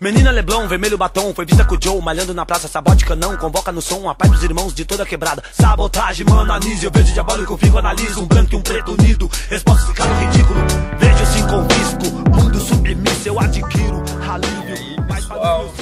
[0.00, 3.70] Menina Leblon, vermelho batom, foi vista com o Joe, malhando na praça, sabote canão, convoca
[3.70, 5.42] no som a paz dos irmãos de toda quebrada.
[5.52, 9.86] Sabotagem, mano, anise, eu vejo diabólico, fico, analiso, um branco e um preto unido, resposta
[9.86, 10.60] ficando ridículo,
[10.98, 15.72] vejo assim convisco, mundo submisso, eu adquiro, alívio, e aí, pessoal,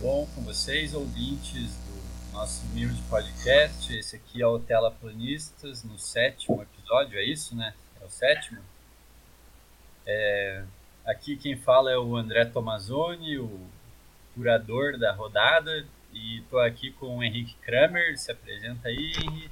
[0.00, 5.98] bom com vocês, ouvintes do nosso humilde podcast, esse aqui é o Tela Planistas, no
[5.98, 7.74] sétimo episódio, é isso, né?
[8.00, 8.60] É o sétimo?
[10.06, 10.62] É,
[11.04, 13.60] aqui quem fala é o André Tomazoni, o
[14.34, 18.18] curador da rodada, e estou aqui com o Henrique Kramer.
[18.18, 19.50] Se apresenta aí, Henrique.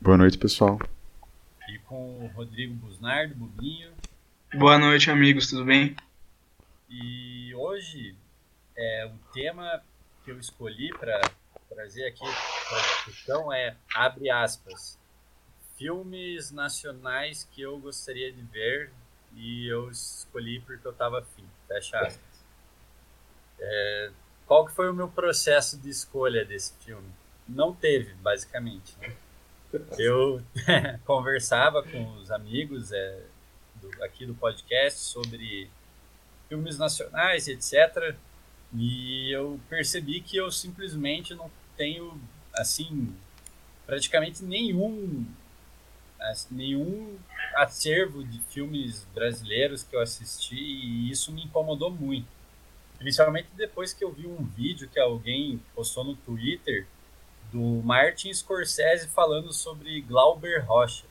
[0.00, 0.78] Boa noite, pessoal.
[1.68, 3.92] E com o Rodrigo Busnardo, Bubinho.
[4.54, 5.94] Boa noite, amigos, tudo bem?
[6.88, 8.14] E hoje
[8.76, 9.82] é, o tema
[10.24, 11.20] que eu escolhi para
[11.68, 14.98] trazer aqui para discussão é, abre aspas,
[15.76, 18.90] filmes nacionais que eu gostaria de ver
[19.34, 21.44] e eu escolhi porque eu estava afim.
[21.66, 22.44] Fecha aspas.
[23.60, 24.10] É,
[24.46, 27.08] qual que foi o meu processo de escolha desse filme?
[27.48, 28.94] Não teve, basicamente.
[29.00, 29.14] Né?
[29.98, 30.42] Eu
[31.04, 33.22] conversava com os amigos é,
[33.74, 35.70] do, aqui do podcast sobre
[36.48, 38.16] filmes nacionais, etc.
[38.74, 42.18] E eu percebi que eu simplesmente não tenho,
[42.54, 43.14] assim,
[43.86, 45.26] praticamente nenhum
[46.50, 47.16] nenhum
[47.54, 52.26] acervo de filmes brasileiros que eu assisti e isso me incomodou muito.
[52.98, 56.86] Principalmente depois que eu vi um vídeo que alguém postou no Twitter
[57.52, 61.06] do Martin Scorsese falando sobre Glauber Rocha.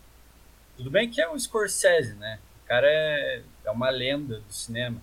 [0.76, 2.40] Tudo bem que é um Scorsese, né?
[2.64, 5.02] O cara é, é uma lenda do cinema.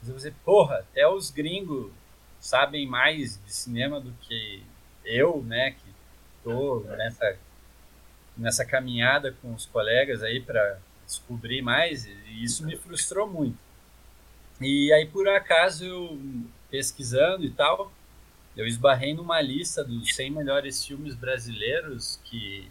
[0.00, 1.90] Mas você, porra, até os gringos
[2.38, 4.62] sabem mais de cinema do que
[5.04, 5.72] eu, né?
[5.72, 5.94] Que
[6.42, 7.36] tô nessa
[8.40, 13.58] nessa caminhada com os colegas aí para descobrir mais, e isso me frustrou muito.
[14.60, 16.20] E aí, por acaso, eu
[16.70, 17.92] pesquisando e tal,
[18.56, 22.70] eu esbarrei numa lista dos 100 melhores filmes brasileiros que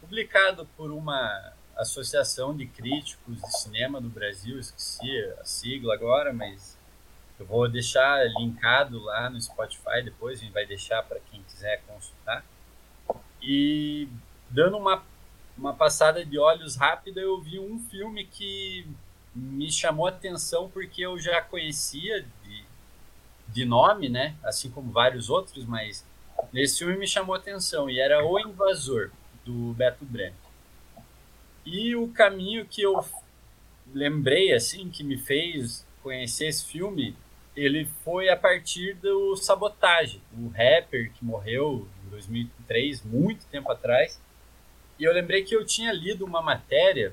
[0.00, 5.10] publicado por uma associação de críticos de cinema do Brasil, esqueci
[5.40, 6.76] a sigla agora, mas
[7.38, 11.82] eu vou deixar linkado lá no Spotify depois, a gente vai deixar para quem quiser
[11.86, 12.44] consultar.
[13.40, 14.08] E
[14.52, 15.02] dando uma,
[15.56, 18.86] uma passada de olhos rápida, eu vi um filme que
[19.34, 22.64] me chamou atenção porque eu já conhecia de,
[23.48, 24.36] de nome, né?
[24.44, 26.04] Assim como vários outros, mas
[26.52, 29.10] nesse filme me chamou atenção e era O Invasor,
[29.44, 30.36] do Beto Branco.
[31.64, 33.04] E o caminho que eu
[33.94, 37.16] lembrei, assim, que me fez conhecer esse filme,
[37.56, 44.20] ele foi a partir do Sabotage, o rapper que morreu em 2003, muito tempo atrás,
[45.02, 47.12] e eu lembrei que eu tinha lido uma matéria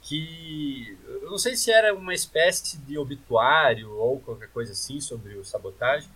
[0.00, 5.34] que eu não sei se era uma espécie de obituário ou qualquer coisa assim sobre
[5.34, 6.08] o sabotagem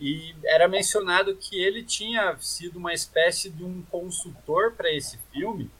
[0.00, 5.70] e era mencionado que ele tinha sido uma espécie de um consultor para esse filme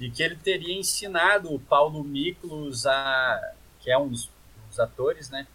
[0.00, 4.28] e que ele teria ensinado o Paulo Miklos a que é um dos,
[4.68, 5.46] dos atores né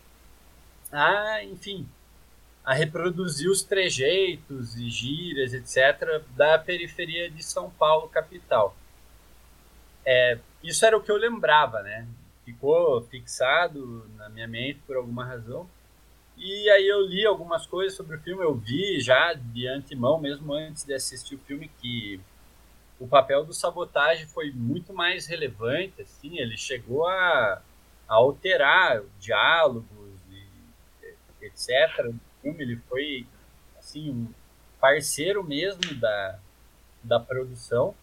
[0.93, 1.85] a enfim
[2.65, 8.75] a reproduzir os trejeitos e gírias, etc., da periferia de São Paulo, capital.
[10.03, 12.07] É, isso era o que eu lembrava, né?
[12.43, 15.69] Ficou fixado na minha mente por alguma razão.
[16.35, 20.51] E aí eu li algumas coisas sobre o filme, eu vi já de antemão, mesmo
[20.51, 22.19] antes de assistir o filme, que
[22.99, 27.61] o papel do sabotagem foi muito mais relevante, assim, ele chegou a,
[28.07, 32.13] a alterar diálogos e etc
[32.45, 33.25] filme, ele foi
[33.79, 34.33] assim um
[34.79, 36.39] parceiro mesmo da,
[37.03, 37.95] da produção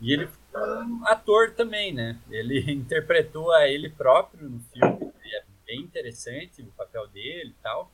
[0.00, 2.18] e ele foi um ator também, né?
[2.30, 7.90] Ele interpretou a ele próprio no filme, é bem interessante o papel dele e tal.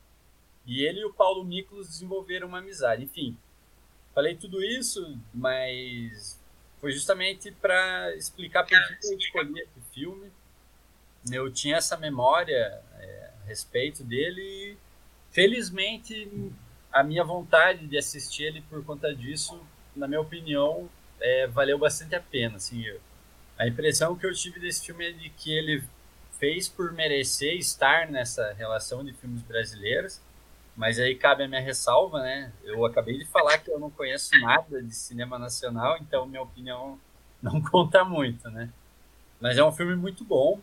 [0.64, 3.04] E ele e o Paulo Miklos desenvolveram uma amizade.
[3.04, 3.36] Enfim,
[4.14, 6.40] falei tudo isso, mas
[6.80, 10.30] foi justamente para explicar por que eu escolhi esse filme.
[11.32, 14.78] Eu tinha essa memória é, a respeito dele
[15.36, 16.50] Felizmente,
[16.90, 19.62] a minha vontade de assistir ele por conta disso,
[19.94, 20.88] na minha opinião,
[21.20, 22.56] é, valeu bastante a pena.
[22.56, 22.98] Assim, eu,
[23.58, 25.84] a impressão que eu tive desse filme é de que ele
[26.38, 30.22] fez por merecer estar nessa relação de filmes brasileiros,
[30.74, 32.50] mas aí cabe a minha ressalva, né?
[32.64, 36.98] Eu acabei de falar que eu não conheço nada de cinema nacional, então minha opinião
[37.42, 38.70] não conta muito, né?
[39.38, 40.58] Mas é um filme muito bom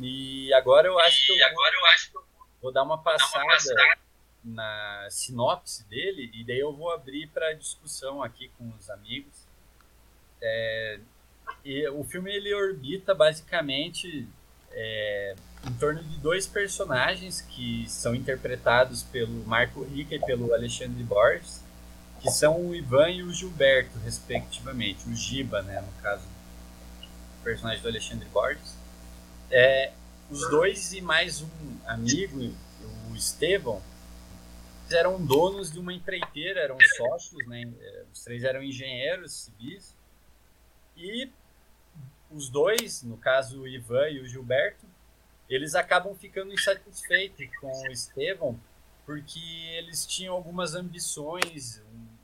[0.00, 2.24] e agora eu acho que eu, vou, eu acho que eu
[2.60, 4.05] vou dar uma passada, dar uma passada
[4.46, 9.44] na sinopse dele e daí eu vou abrir para discussão aqui com os amigos.
[10.40, 11.00] É,
[11.64, 14.28] e o filme ele orbita basicamente
[14.70, 15.34] é,
[15.66, 21.64] em torno de dois personagens que são interpretados pelo Marco Rica e pelo Alexandre Borges,
[22.20, 25.08] que são o Ivan e o Gilberto, respectivamente.
[25.08, 26.24] O Giba, né, no caso,
[27.40, 28.76] o personagem do Alexandre Borges.
[29.50, 29.92] É,
[30.30, 31.48] os dois e mais um
[31.86, 32.52] amigo,
[33.10, 33.80] o Estevão,
[34.92, 37.62] eram donos de uma empreiteira, eram sócios, né?
[38.12, 39.94] Os três eram engenheiros civis.
[40.96, 41.30] E
[42.30, 44.86] os dois, no caso o Ivan e o Gilberto,
[45.48, 48.58] eles acabam ficando insatisfeitos com o Estevão
[49.06, 49.38] porque
[49.78, 51.80] eles tinham algumas ambições,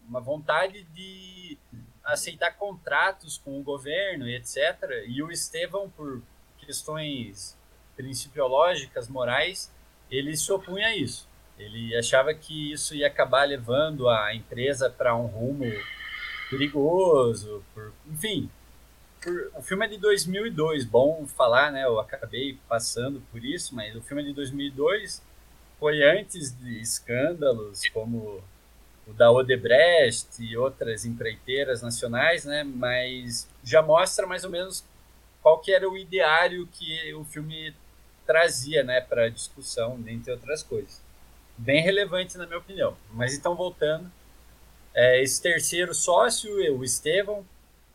[0.08, 1.56] uma vontade de
[2.04, 5.04] aceitar contratos com o governo e etc.
[5.06, 6.20] E o Estevão, por
[6.58, 7.56] questões
[7.94, 9.72] principiológicas, morais,
[10.10, 11.28] ele se opunha a isso.
[11.62, 15.64] Ele achava que isso ia acabar levando a empresa para um rumo
[16.50, 18.50] perigoso, por, enfim.
[19.20, 21.84] Por, o filme é de 2002, bom falar, né?
[21.84, 25.22] Eu acabei passando por isso, mas o filme é de 2002
[25.78, 28.40] foi antes de escândalos como
[29.04, 32.62] o da Odebrecht e outras empreiteiras nacionais, né?
[32.62, 34.84] Mas já mostra mais ou menos
[35.42, 37.74] qual que era o ideário que o filme
[38.24, 41.01] trazia, né, para discussão, dentre outras coisas.
[41.56, 42.96] Bem relevante na minha opinião.
[43.12, 44.10] Mas então voltando,
[44.94, 47.44] é, esse terceiro sócio, o Estevão,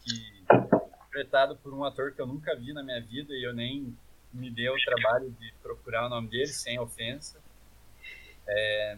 [0.04, 3.54] que é interpretado por um ator que eu nunca vi na minha vida e eu
[3.54, 3.96] nem
[4.34, 7.38] me dei o trabalho de procurar o nome dele, sem ofensa.
[8.48, 8.98] É,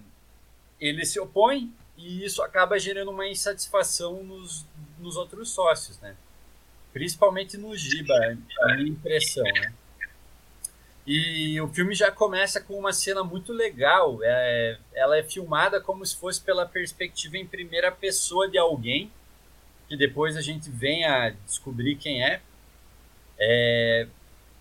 [0.79, 4.65] ele se opõe e isso acaba gerando uma insatisfação nos,
[4.97, 6.15] nos outros sócios, né?
[6.93, 8.13] Principalmente no Giba,
[8.61, 9.73] a minha impressão, né?
[11.11, 14.19] E o filme já começa com uma cena muito legal.
[14.21, 19.11] É, ela é filmada como se fosse pela perspectiva em primeira pessoa de alguém,
[19.87, 22.43] que depois a gente vem a descobrir quem é.
[23.39, 24.07] é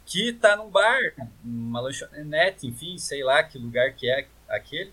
[0.06, 0.98] que está num bar,
[1.44, 4.90] uma lanchonete, enfim, sei lá que lugar que é aquele.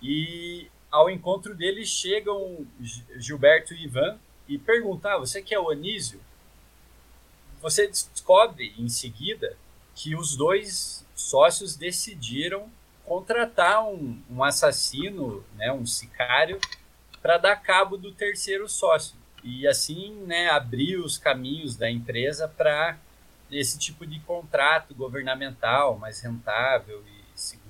[0.00, 2.64] E ao encontro deles chegam
[3.16, 6.20] Gilberto e Ivan e perguntam: ah, você que é o Anísio?
[7.60, 9.56] Você descobre em seguida
[9.94, 12.70] que os dois sócios decidiram
[13.04, 16.58] contratar um, um assassino, né, um sicário,
[17.20, 22.98] para dar cabo do terceiro sócio e assim né, abrir os caminhos da empresa para
[23.50, 27.64] esse tipo de contrato governamental mais rentável e seguro.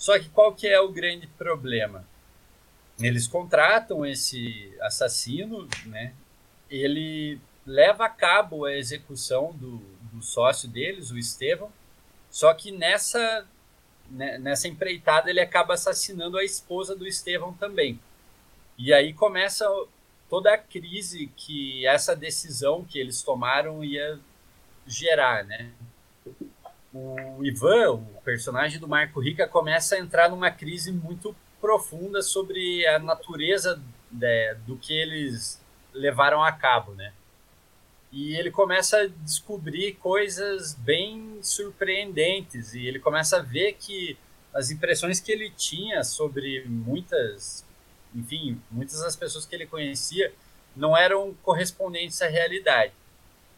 [0.00, 2.06] Só que qual que é o grande problema?
[2.98, 6.14] Eles contratam esse assassino, né?
[6.70, 9.76] Ele leva a cabo a execução do,
[10.12, 11.70] do sócio deles, o Estevão,
[12.30, 13.46] só que nessa,
[14.10, 18.00] né, nessa empreitada ele acaba assassinando a esposa do Estevão também.
[18.78, 19.66] E aí começa
[20.28, 24.18] toda a crise que essa decisão que eles tomaram ia
[24.86, 25.72] gerar, né?
[26.92, 32.86] o Ivan, o personagem do Marco Rica, começa a entrar numa crise muito profunda sobre
[32.86, 33.80] a natureza
[34.10, 35.60] de, do que eles
[35.92, 37.12] levaram a cabo, né?
[38.12, 44.18] E ele começa a descobrir coisas bem surpreendentes e ele começa a ver que
[44.52, 47.64] as impressões que ele tinha sobre muitas,
[48.14, 50.32] enfim, muitas das pessoas que ele conhecia
[50.74, 52.92] não eram correspondentes à realidade.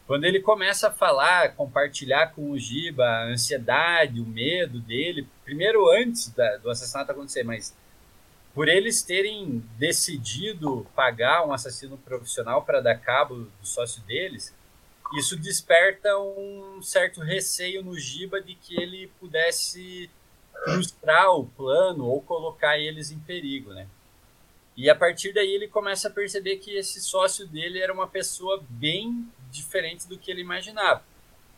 [0.05, 5.89] Quando ele começa a falar, compartilhar com o Giba a ansiedade, o medo dele, primeiro
[5.89, 7.73] antes da, do assassinato acontecer, mas
[8.53, 14.53] por eles terem decidido pagar um assassino profissional para dar cabo do sócio deles,
[15.17, 20.09] isso desperta um certo receio no Giba de que ele pudesse
[20.63, 23.87] frustrar o plano ou colocar eles em perigo, né?
[24.75, 28.63] E a partir daí ele começa a perceber que esse sócio dele era uma pessoa
[28.69, 31.03] bem diferente do que ele imaginava.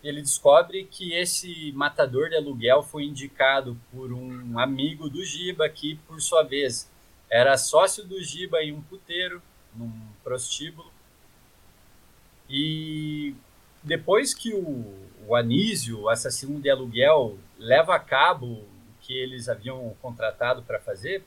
[0.05, 5.95] Ele descobre que esse matador de aluguel foi indicado por um amigo do Giba, que
[6.07, 6.88] por sua vez
[7.27, 9.41] era sócio do Giba em um puteiro,
[9.75, 9.91] num
[10.24, 10.91] prostíbulo.
[12.47, 13.33] E
[13.81, 14.93] depois que o,
[15.27, 18.67] o Anísio, o assassino de aluguel, leva a cabo o
[19.01, 21.25] que eles haviam contratado para fazer,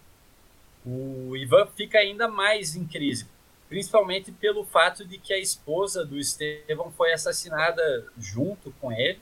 [0.87, 3.27] o Ivan fica ainda mais em crise,
[3.69, 9.21] principalmente pelo fato de que a esposa do Estevão foi assassinada junto com ele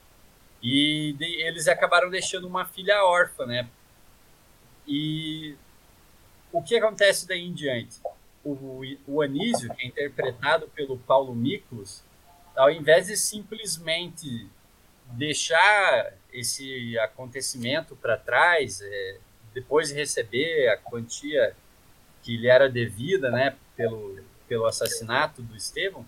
[0.63, 3.69] e de, eles acabaram deixando uma filha órfã, né?
[4.87, 5.57] E
[6.53, 8.01] o que acontece daí em diante?
[8.45, 12.03] O, o Anísio, que é interpretado pelo Paulo Miklos,
[12.55, 14.49] ao invés de simplesmente
[15.07, 19.19] deixar esse acontecimento para trás, é,
[19.53, 21.55] depois de receber a quantia
[22.23, 26.07] que lhe era devida, né, pelo, pelo assassinato do Estevão,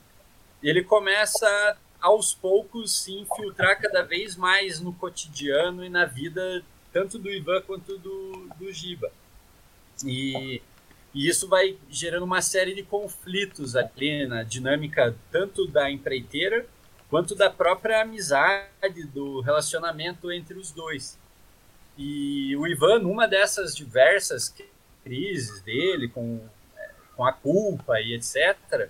[0.62, 7.18] ele começa aos poucos se infiltrar cada vez mais no cotidiano e na vida tanto
[7.18, 9.10] do Ivan quanto do, do Giba.
[10.04, 10.62] E,
[11.14, 16.66] e isso vai gerando uma série de conflitos ali na dinâmica tanto da empreiteira
[17.10, 21.18] quanto da própria amizade, do relacionamento entre os dois.
[21.96, 24.54] E o Ivan, numa dessas diversas
[25.02, 26.40] crises dele, com,
[27.18, 28.88] com a culpa e etc.,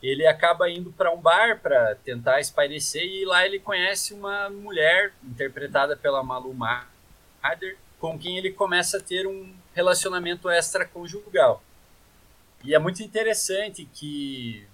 [0.00, 5.12] ele acaba indo para um bar para tentar espairecer e lá ele conhece uma mulher
[5.24, 11.64] interpretada pela Malu Mader, com quem ele começa a ter um relacionamento extraconjugal.
[12.62, 14.64] E é muito interessante que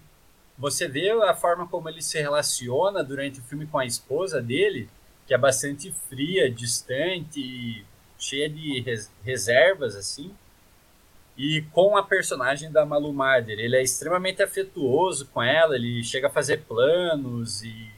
[0.58, 4.90] você vê a forma como ele se relaciona durante o filme com a esposa dele,
[5.26, 7.86] que é bastante fria, distante,
[8.18, 10.34] cheia de res reservas assim.
[11.42, 16.26] E com a personagem da Malu Mader, ele é extremamente afetuoso com ela, ele chega
[16.26, 17.90] a fazer planos e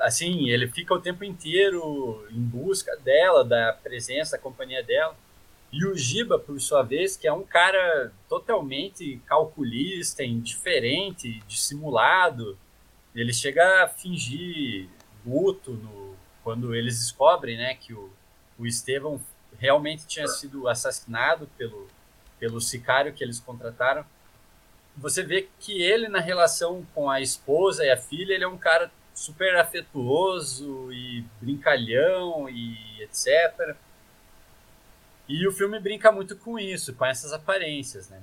[0.00, 5.16] assim, ele fica o tempo inteiro em busca dela, da presença, da companhia dela.
[5.72, 12.58] E o Giba, por sua vez, que é um cara totalmente calculista, indiferente, dissimulado,
[13.14, 14.88] ele chega a fingir
[15.24, 18.10] luto no, quando eles descobrem né, que o,
[18.58, 19.20] o Estevão
[19.56, 21.86] realmente tinha sido assassinado pelo,
[22.38, 24.04] pelo sicário que eles contrataram,
[24.96, 28.58] você vê que ele, na relação com a esposa e a filha, ele é um
[28.58, 33.76] cara super afetuoso e brincalhão e etc.
[35.28, 38.22] E o filme brinca muito com isso, com essas aparências, né?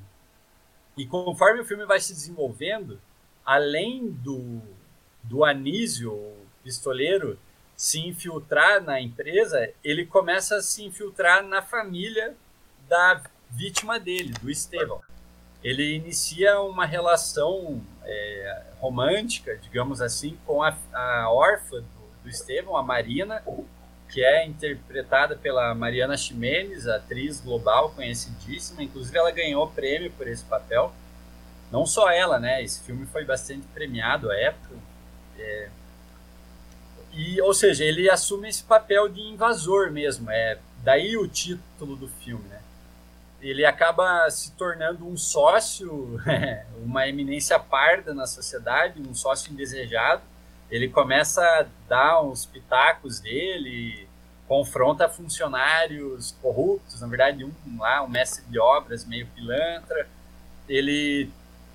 [0.98, 3.00] E conforme o filme vai se desenvolvendo,
[3.46, 4.62] além do,
[5.24, 7.38] do Anísio, o pistoleiro,
[7.76, 12.36] se infiltrar na empresa, ele começa a se infiltrar na família
[12.88, 15.02] da vítima dele, do Estevão.
[15.64, 22.84] Ele inicia uma relação é, romântica, digamos assim, com a, a órfã do, do a
[22.84, 23.44] Marina,
[24.10, 28.84] que é interpretada pela Mariana Ximenes, atriz global conhecidíssima.
[28.84, 30.94] Inclusive, ela ganhou prêmio por esse papel.
[31.72, 32.64] Não só ela, né?
[32.64, 34.76] Esse filme foi bastante premiado à época.
[35.38, 35.70] É...
[37.12, 40.30] E, ou seja, ele assume esse papel de invasor mesmo.
[40.30, 42.62] É daí o título do filme, né?
[43.50, 46.20] Ele acaba se tornando um sócio,
[46.84, 50.24] uma eminência parda na sociedade, um sócio indesejado.
[50.72, 54.08] Ele começa a dar uns pitacos dele,
[54.48, 60.08] confronta funcionários corruptos, na verdade um lá, um mestre de obras meio pilantra.
[60.68, 61.30] Ele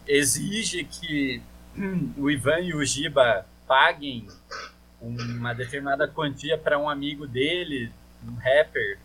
[0.08, 1.40] exige que
[2.18, 4.26] o Ivan e o Giba paguem
[5.00, 7.92] uma determinada quantia para um amigo dele,
[8.26, 8.98] um rapper,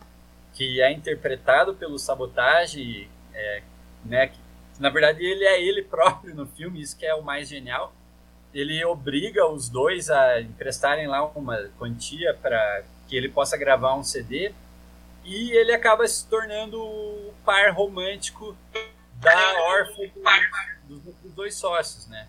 [0.56, 3.62] que é interpretado pelo Sabotage, é,
[4.06, 4.40] né, que,
[4.80, 7.94] na verdade ele é ele próprio no filme, isso que é o mais genial.
[8.54, 14.04] Ele obriga os dois a emprestarem lá uma quantia para que ele possa gravar um
[14.04, 14.54] CD
[15.26, 18.56] e ele acaba se tornando o par romântico
[19.16, 20.04] da órfã
[20.86, 22.28] dos, dos dois sócios, né?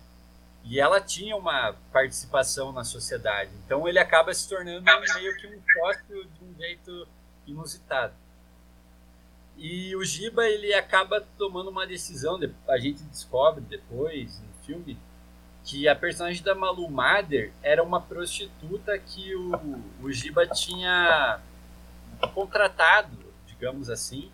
[0.65, 3.51] E ela tinha uma participação na sociedade.
[3.65, 7.07] Então ele acaba se tornando meio que um sócio de um jeito
[7.47, 8.13] inusitado.
[9.57, 14.97] E o Giba ele acaba tomando uma decisão, a gente descobre depois no filme
[15.63, 21.39] que a personagem da Malu Mader era uma prostituta que o, o Giba tinha
[22.33, 24.31] contratado, digamos assim,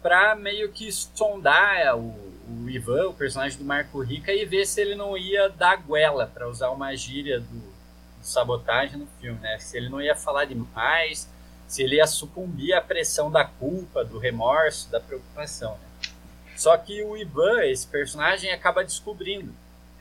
[0.00, 2.14] para meio que sondar o,
[2.48, 6.26] o, Ivan, o personagem do Marco Rica, e ver se ele não ia dar guela,
[6.26, 9.58] para usar uma gíria do, do sabotagem no filme, né?
[9.58, 11.28] Se ele não ia falar demais,
[11.68, 15.72] se ele ia sucumbir à pressão da culpa, do remorso, da preocupação.
[15.72, 16.10] Né?
[16.56, 19.54] Só que o Ivan, esse personagem, acaba descobrindo.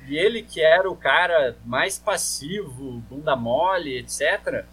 [0.08, 4.64] E ele, que era o cara mais passivo, bunda mole, etc.,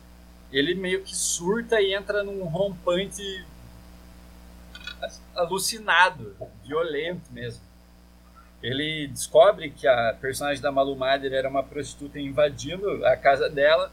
[0.53, 3.45] ele meio que surta e entra num rompante
[5.35, 7.61] alucinado, violento mesmo.
[8.63, 13.93] Ele descobre que a personagem da Malu Mader era uma prostituta invadindo a casa dela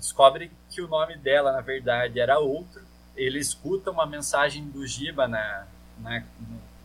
[0.00, 2.82] descobre que o nome dela, na verdade, era outro.
[3.14, 5.66] Ele escuta uma mensagem do Giba na,
[5.98, 6.24] na,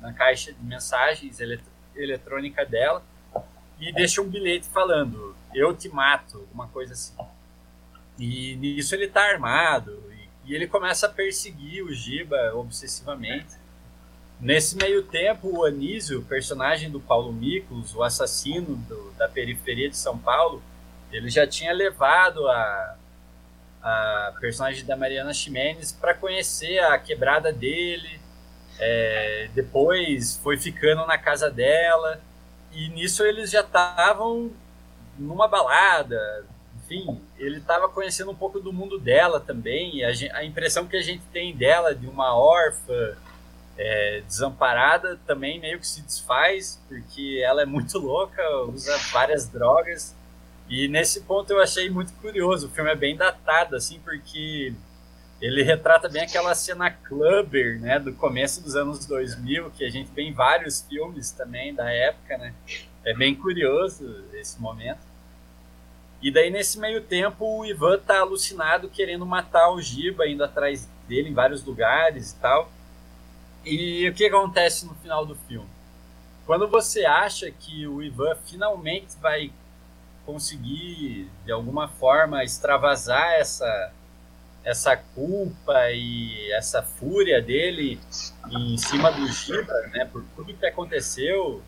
[0.02, 1.64] na caixa de mensagens elet
[1.96, 3.02] eletrônica dela
[3.80, 7.16] e deixa um bilhete falando: Eu te mato, alguma coisa assim.
[8.20, 13.56] E nisso ele está armado e, e ele começa a perseguir o Giba obsessivamente.
[14.40, 19.96] Nesse meio tempo, o Anísio, personagem do Paulo Miklos, o assassino do, da periferia de
[19.96, 20.62] São Paulo,
[21.10, 22.98] ele já tinha levado a,
[23.86, 28.20] a personagem da Mariana Ximenes para conhecer a quebrada dele.
[28.80, 32.20] É, depois foi ficando na casa dela
[32.74, 34.52] e nisso eles já estavam
[35.18, 36.46] numa balada,
[36.84, 41.02] enfim, ele estava conhecendo um pouco do mundo dela também, a, a, impressão que a
[41.02, 43.16] gente tem dela, de uma órfã
[43.78, 50.14] é, desamparada, também meio que se desfaz, porque ela é muito louca, usa várias drogas,
[50.70, 54.74] e nesse ponto eu achei muito curioso, o filme é bem datado, assim, porque
[55.42, 60.10] ele retrata bem aquela cena clubber, né, do começo dos anos 2000, que a gente
[60.12, 62.54] vê em vários filmes também da época, né,
[63.04, 65.00] é bem curioso esse momento.
[66.22, 70.90] E daí, nesse meio tempo, o Ivan tá alucinado querendo matar o Giba, indo atrás
[71.08, 72.72] dele em vários lugares e tal.
[73.64, 75.70] E o que acontece no final do filme?
[76.46, 79.52] Quando você acha que o Ivan finalmente vai
[80.26, 83.92] conseguir, de alguma forma, extravasar essa,
[84.64, 88.00] essa culpa e essa fúria dele
[88.52, 91.62] em cima do Giba, né, por tudo que aconteceu,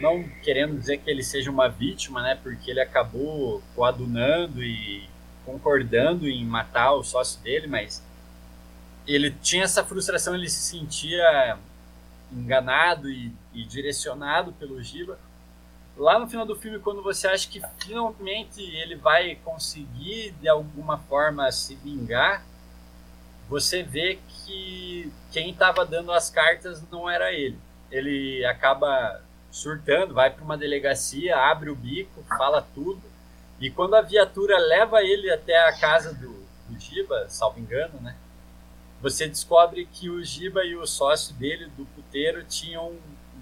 [0.00, 2.38] não querendo dizer que ele seja uma vítima, né?
[2.42, 5.08] Porque ele acabou coadunando e
[5.44, 8.02] concordando em matar o sócio dele, mas
[9.06, 11.56] ele tinha essa frustração, ele se sentia
[12.32, 15.18] enganado e, e direcionado pelo Giba.
[15.96, 20.98] Lá no final do filme, quando você acha que finalmente ele vai conseguir de alguma
[20.98, 22.44] forma se vingar,
[23.48, 27.58] você vê que quem estava dando as cartas não era ele.
[27.90, 29.20] Ele acaba
[29.50, 33.02] surtando, vai para uma delegacia, abre o bico, fala tudo.
[33.60, 36.32] E quando a viatura leva ele até a casa do,
[36.68, 38.16] do Giba, salvo engano, né?
[39.02, 42.96] Você descobre que o Giba e o sócio dele, do puteiro, tinham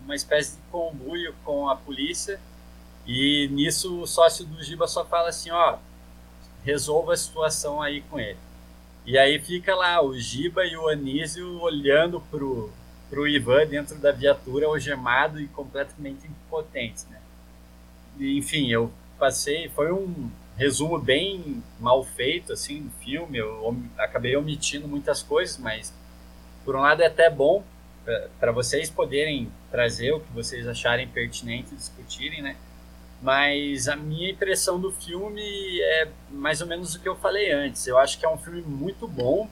[0.05, 2.41] uma espécie de conluio com a polícia.
[3.07, 5.79] E nisso o sócio do Giba só fala assim, ó,
[6.65, 8.39] resolva a situação aí com ele.
[9.07, 12.71] E aí fica lá o Giba e o Anísio olhando pro,
[13.09, 17.21] para o Ivan dentro da viatura algemado e completamente impotente, né?
[18.19, 23.39] E, enfim, eu passei, foi um resumo bem mal feito assim do filme.
[23.39, 25.93] Eu acabei omitindo muitas coisas, mas
[26.65, 27.65] por um lado é até bom
[28.39, 32.57] para vocês poderem trazer o que vocês acharem pertinente discutirem, né?
[33.23, 37.87] Mas a minha impressão do filme é mais ou menos o que eu falei antes.
[37.87, 39.49] Eu acho que é um filme muito bom,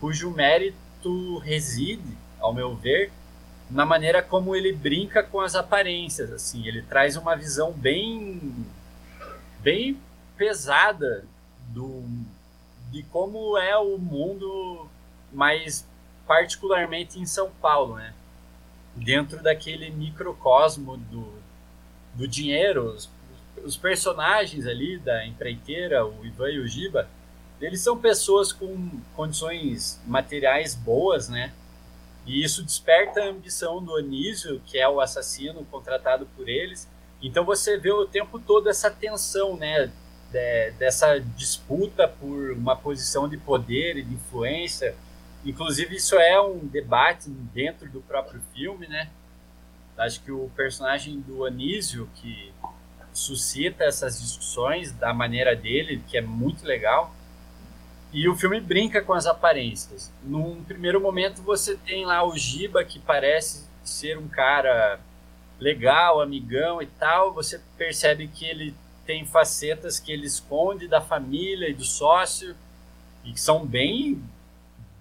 [0.00, 3.12] cujo mérito reside ao meu ver,
[3.70, 8.40] na maneira como ele brinca com as aparências, assim, ele traz uma visão bem
[9.60, 9.98] bem
[10.36, 11.24] pesada
[11.68, 12.04] do
[12.92, 14.86] de como é o mundo
[15.32, 15.84] mais
[16.26, 18.12] particularmente em São Paulo, né?
[18.94, 21.32] Dentro daquele microcosmo do,
[22.14, 23.10] do dinheiro, os,
[23.64, 27.08] os personagens ali da empreiteira, o Ivan e o Giba,
[27.60, 31.52] eles são pessoas com condições materiais boas, né?
[32.26, 36.88] E isso desperta a ambição do Anísio, que é o assassino contratado por eles.
[37.22, 39.90] Então você vê o tempo todo essa tensão, né?
[40.30, 44.94] De, dessa disputa por uma posição de poder e de influência.
[45.46, 49.08] Inclusive, isso é um debate dentro do próprio filme, né?
[49.96, 52.52] Acho que o personagem do Anísio, que
[53.12, 57.14] suscita essas discussões da maneira dele, que é muito legal,
[58.12, 60.12] e o filme brinca com as aparências.
[60.22, 64.98] Num primeiro momento você tem lá o Giba, que parece ser um cara
[65.60, 67.32] legal, amigão e tal.
[67.32, 68.74] Você percebe que ele
[69.06, 72.56] tem facetas que ele esconde da família e do sócio
[73.24, 74.22] e que são bem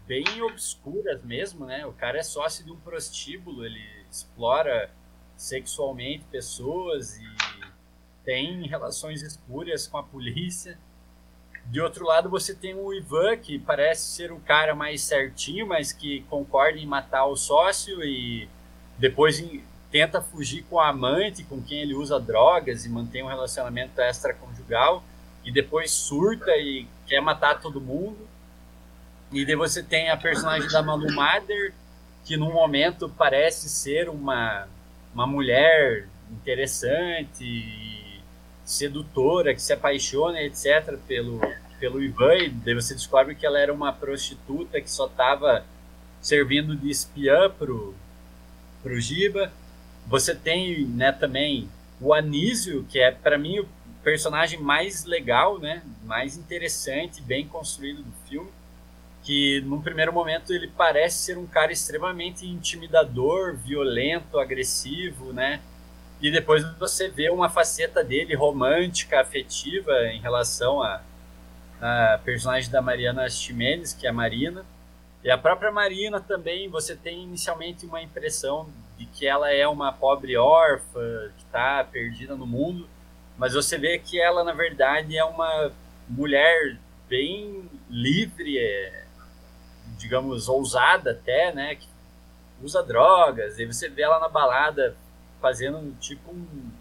[0.07, 1.85] bem obscuras mesmo, né?
[1.85, 4.91] O cara é sócio de um prostíbulo, ele explora
[5.35, 7.27] sexualmente pessoas e
[8.23, 10.77] tem relações escuras com a polícia.
[11.65, 15.91] De outro lado, você tem o Ivan, que parece ser o cara mais certinho, mas
[15.91, 18.47] que concorda em matar o sócio e
[18.97, 19.43] depois
[19.91, 25.03] tenta fugir com a amante, com quem ele usa drogas e mantém um relacionamento extraconjugal,
[25.43, 28.27] e depois surta e quer matar todo mundo.
[29.35, 31.73] E daí você tem a personagem da Malu Mader,
[32.23, 34.65] que num momento parece ser uma,
[35.13, 38.23] uma mulher interessante
[38.63, 41.41] sedutora, que se apaixona, etc., pelo,
[41.81, 45.65] pelo Ivan, e daí você descobre que ela era uma prostituta que só estava
[46.21, 47.93] servindo de espiã pro,
[48.81, 49.51] pro Giba.
[50.07, 51.69] Você tem né, também
[51.99, 53.67] o Anísio, que é, para mim, o
[54.01, 58.49] personagem mais legal, né, mais interessante, bem construído do filme.
[59.25, 65.61] Que num primeiro momento ele parece ser um cara extremamente intimidador, violento, agressivo, né?
[66.21, 71.01] E depois você vê uma faceta dele romântica, afetiva em relação a,
[71.81, 74.63] a personagem da Mariana Ximenes, que é a Marina.
[75.23, 79.91] E a própria Marina também, você tem inicialmente uma impressão de que ela é uma
[79.91, 82.87] pobre órfã, que está perdida no mundo.
[83.37, 85.71] mas você vê que ela, na verdade, é uma
[86.07, 86.77] mulher
[87.09, 89.04] bem livre, é,
[89.97, 91.75] digamos, ousada até, né?
[91.75, 91.87] Que
[92.61, 94.95] usa drogas, e você vê ela na balada
[95.41, 96.71] fazendo tipo um.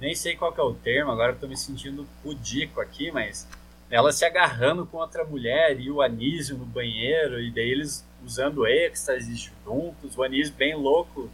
[0.00, 3.48] Nem sei qual é o termo, agora eu tô me sentindo pudico aqui, mas
[3.90, 8.66] ela se agarrando com outra mulher e o Anísio no banheiro, e daí eles usando
[8.66, 11.30] êxtase juntos, o Anísio bem louco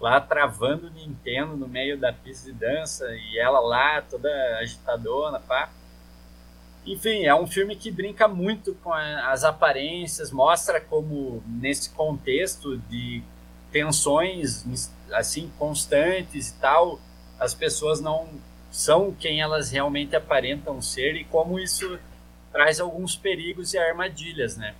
[0.00, 5.40] lá travando o Nintendo no meio da pista de dança e ela lá toda agitadona,
[5.40, 5.68] pá.
[6.88, 13.22] Enfim, é um filme que brinca muito com as aparências, mostra como nesse contexto de
[13.70, 14.64] tensões
[15.12, 16.98] assim constantes e tal,
[17.38, 18.26] as pessoas não
[18.70, 21.98] são quem elas realmente aparentam ser e como isso
[22.50, 24.74] traz alguns perigos e armadilhas, né?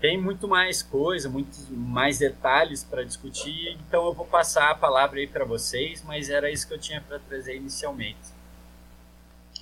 [0.00, 5.18] Tem muito mais coisa, muitos mais detalhes para discutir, então eu vou passar a palavra
[5.18, 8.37] aí para vocês, mas era isso que eu tinha para trazer inicialmente.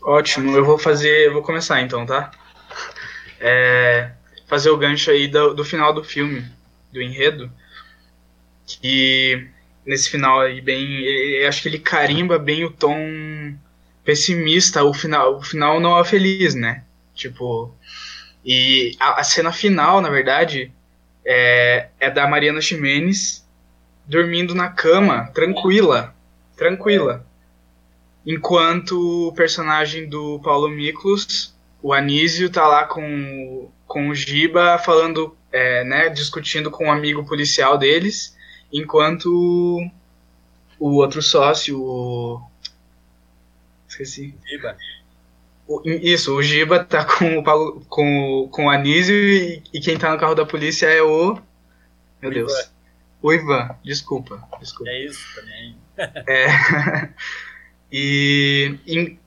[0.02, 2.30] Ótimo, eu vou fazer, eu vou começar então, tá?
[3.40, 4.12] É,
[4.46, 6.44] fazer o gancho aí do, do final do filme,
[6.92, 7.50] do enredo,
[8.66, 9.48] que
[9.84, 13.54] nesse final aí bem, acho que ele carimba bem o tom
[14.04, 16.84] pessimista, o final, o final não é feliz, né?
[17.14, 17.74] Tipo,
[18.44, 20.72] e a, a cena final, na verdade,
[21.24, 23.44] é, é da Mariana Ximenes
[24.06, 26.14] dormindo na cama, tranquila,
[26.56, 27.25] tranquila.
[28.26, 35.36] Enquanto o personagem do Paulo Miklos, o Anísio, tá lá com, com o Giba falando,
[35.52, 38.36] é, né, discutindo com um amigo policial deles,
[38.72, 39.28] enquanto
[40.76, 42.42] o outro sócio, o...
[43.88, 44.34] esqueci.
[44.44, 44.76] Giba.
[45.84, 50.12] Isso, o Giba tá com o, Paulo, com, com o Anísio e, e, quem tá
[50.12, 51.38] no carro da polícia é o.
[52.20, 52.52] Meu o Deus.
[52.52, 52.68] Ivan.
[53.22, 54.48] O Ivan, desculpa.
[54.60, 54.90] desculpa.
[54.90, 55.76] É isso também.
[56.26, 56.46] é.
[57.90, 59.18] e, e,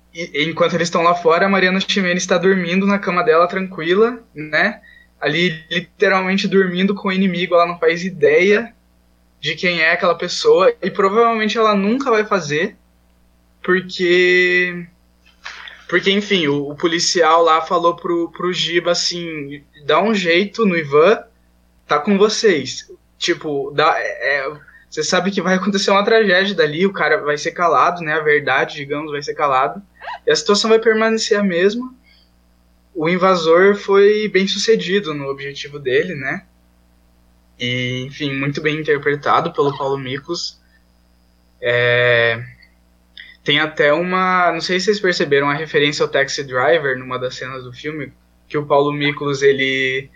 [0.44, 4.82] enquanto eles estão lá fora, a Mariana Ximenes está dormindo na cama dela tranquila, né?
[5.20, 8.74] Ali literalmente dormindo com o inimigo, ela não faz ideia
[9.40, 12.76] de quem é aquela pessoa e provavelmente ela nunca vai fazer,
[13.64, 14.88] porque
[15.90, 20.78] porque, enfim, o, o, policial lá falou pro, pro Giba assim: dá um jeito no
[20.78, 21.24] Ivan,
[21.88, 22.92] tá com vocês.
[23.18, 24.58] Tipo, dá, é, é,
[24.90, 28.14] você sabe que vai acontecer uma tragédia dali, o cara vai ser calado, né?
[28.14, 29.82] A verdade, digamos, vai ser calado.
[30.26, 31.94] E a situação vai permanecer a mesma.
[32.96, 36.44] O invasor foi bem sucedido no objetivo dele, né?
[37.60, 40.60] E, enfim, muito bem interpretado pelo Paulo Miklos.
[41.62, 42.44] É,
[43.44, 44.52] tem até uma.
[44.52, 48.12] Não sei se vocês perceberam a referência ao Taxi Driver numa das cenas do filme,
[48.48, 50.10] que o Paulo Miklos, ele.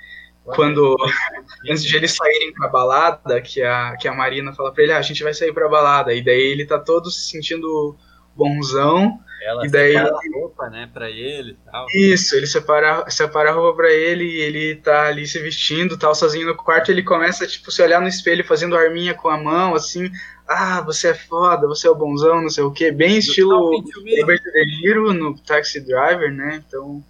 [0.45, 0.95] Quando.
[1.69, 4.97] Antes de eles saírem pra balada, que a, que a Marina fala pra ele, ah,
[4.97, 6.13] a gente vai sair pra balada.
[6.13, 7.95] E daí ele tá todo se sentindo
[8.35, 9.19] bonzão.
[9.45, 11.85] Ela e daí separa a roupa, né, pra ele e tal.
[11.93, 16.15] Isso, ele separa, separa a roupa pra ele e ele tá ali se vestindo, tal,
[16.15, 19.75] sozinho no quarto, ele começa, tipo, se olhar no espelho fazendo arminha com a mão,
[19.75, 20.09] assim,
[20.47, 23.81] ah, você é foda, você é o bonzão, não sei o que, bem estilo
[24.21, 26.63] Roberto De Niro no Taxi Driver, né?
[26.65, 27.03] Então,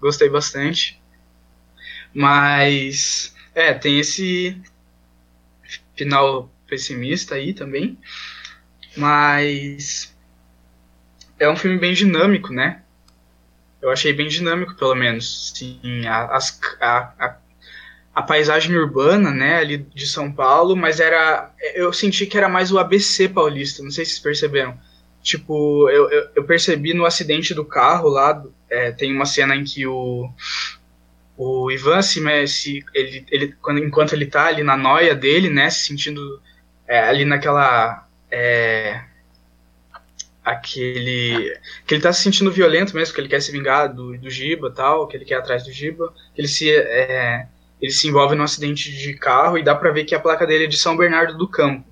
[0.00, 1.00] gostei bastante.
[2.14, 4.60] Mas, é, tem esse
[5.96, 7.98] final pessimista aí também.
[8.96, 10.14] Mas
[11.38, 12.82] é um filme bem dinâmico, né?
[13.80, 15.52] Eu achei bem dinâmico, pelo menos.
[15.54, 16.38] Sim, a,
[16.80, 17.36] a, a,
[18.14, 21.52] a paisagem urbana, né, ali de São Paulo, mas era.
[21.74, 24.78] Eu senti que era mais o ABC paulista, não sei se vocês perceberam.
[25.22, 29.64] Tipo, eu, eu, eu percebi no acidente do carro lá, é, tem uma cena em
[29.64, 30.28] que o.
[31.40, 35.70] O Ivan se, se ele, ele, quando, enquanto ele tá ali na noia dele, né,
[35.70, 36.42] se sentindo
[36.86, 38.08] é, ali naquela.
[38.28, 39.04] É,
[40.44, 41.56] aquele.
[41.86, 44.72] que ele tá se sentindo violento mesmo, que ele quer se vingar do, do Giba
[44.72, 46.12] tal, que ele quer ir atrás do Giba.
[46.36, 46.74] Ele se.
[46.74, 47.46] É,
[47.80, 50.64] ele se envolve num acidente de carro e dá para ver que a placa dele
[50.64, 51.86] é de São Bernardo do Campo,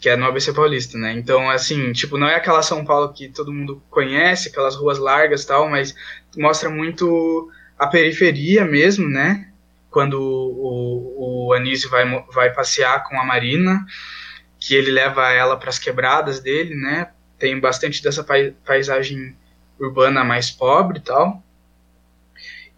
[0.00, 1.12] que é no ABC Paulista, né?
[1.12, 5.44] Então, assim, tipo, não é aquela São Paulo que todo mundo conhece, aquelas ruas largas
[5.44, 5.94] tal, mas
[6.36, 7.48] mostra muito
[7.80, 9.48] a periferia mesmo, né?
[9.90, 13.84] Quando o, o Anísio vai, vai passear com a Marina,
[14.58, 17.10] que ele leva ela para as quebradas dele, né?
[17.38, 18.24] Tem bastante dessa
[18.64, 19.36] paisagem
[19.78, 21.42] urbana mais pobre e tal.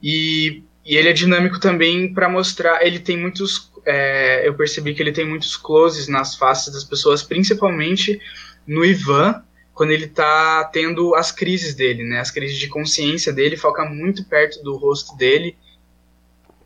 [0.02, 2.84] E e ele é dinâmico também para mostrar.
[2.84, 3.70] Ele tem muitos.
[3.84, 8.20] É, eu percebi que ele tem muitos closes nas faces das pessoas, principalmente
[8.66, 9.42] no Ivan,
[9.74, 12.20] quando ele está tendo as crises dele, né?
[12.20, 15.56] As crises de consciência dele, foca muito perto do rosto dele.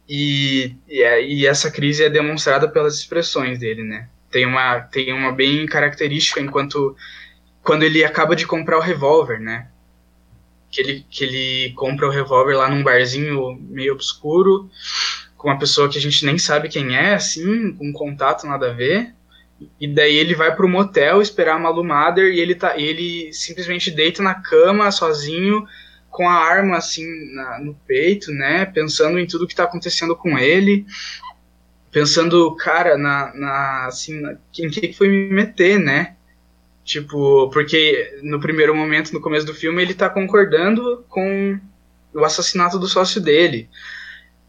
[0.08, 4.08] E, e, é, e essa crise é demonstrada pelas expressões dele, né?
[4.30, 6.96] Tem uma, tem uma bem característica enquanto
[7.62, 9.68] quando ele acaba de comprar o revólver, né?
[10.70, 14.70] Que ele, que ele compra o revólver lá num barzinho meio obscuro,
[15.36, 18.72] com uma pessoa que a gente nem sabe quem é, assim, com contato nada a
[18.72, 19.15] ver.
[19.80, 21.82] E daí ele vai pro motel esperar a Malu
[22.18, 25.66] e ele, tá, ele simplesmente deita na cama sozinho,
[26.10, 28.66] com a arma assim na, no peito, né?
[28.66, 30.86] Pensando em tudo que tá acontecendo com ele.
[31.90, 36.16] Pensando, cara, na, na assim, na, em que foi me meter, né?
[36.84, 41.58] Tipo, porque no primeiro momento, no começo do filme, ele tá concordando com
[42.14, 43.68] o assassinato do sócio dele.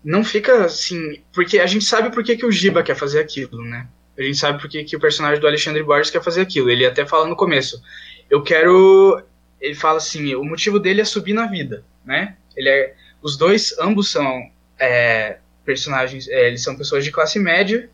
[0.03, 1.21] Não fica assim.
[1.33, 3.87] Porque a gente sabe por que, que o Giba quer fazer aquilo, né?
[4.17, 6.69] A gente sabe por que, que o personagem do Alexandre Borges quer fazer aquilo.
[6.69, 7.81] Ele até fala no começo.
[8.29, 9.21] Eu quero.
[9.61, 12.35] Ele fala assim: o motivo dele é subir na vida, né?
[12.55, 12.95] Ele é.
[13.21, 14.49] Os dois, ambos são
[14.79, 16.27] é, personagens.
[16.27, 17.89] É, eles são pessoas de classe média.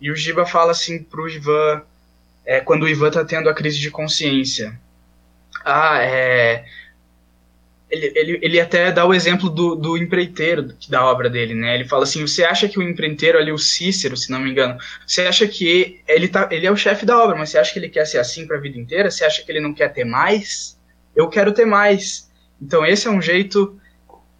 [0.00, 1.82] E o Giba fala assim pro Ivan
[2.44, 4.78] é, quando o Ivan tá tendo a crise de consciência.
[5.64, 6.64] Ah, é.
[7.92, 11.74] Ele, ele, ele até dá o exemplo do, do empreiteiro da obra dele, né?
[11.74, 14.78] Ele fala assim: você acha que o empreiteiro ali, o Cícero, se não me engano,
[15.06, 17.78] você acha que ele, tá, ele é o chefe da obra, mas você acha que
[17.78, 19.10] ele quer ser assim para a vida inteira?
[19.10, 20.80] Você acha que ele não quer ter mais?
[21.14, 22.30] Eu quero ter mais.
[22.60, 23.78] Então esse é um jeito,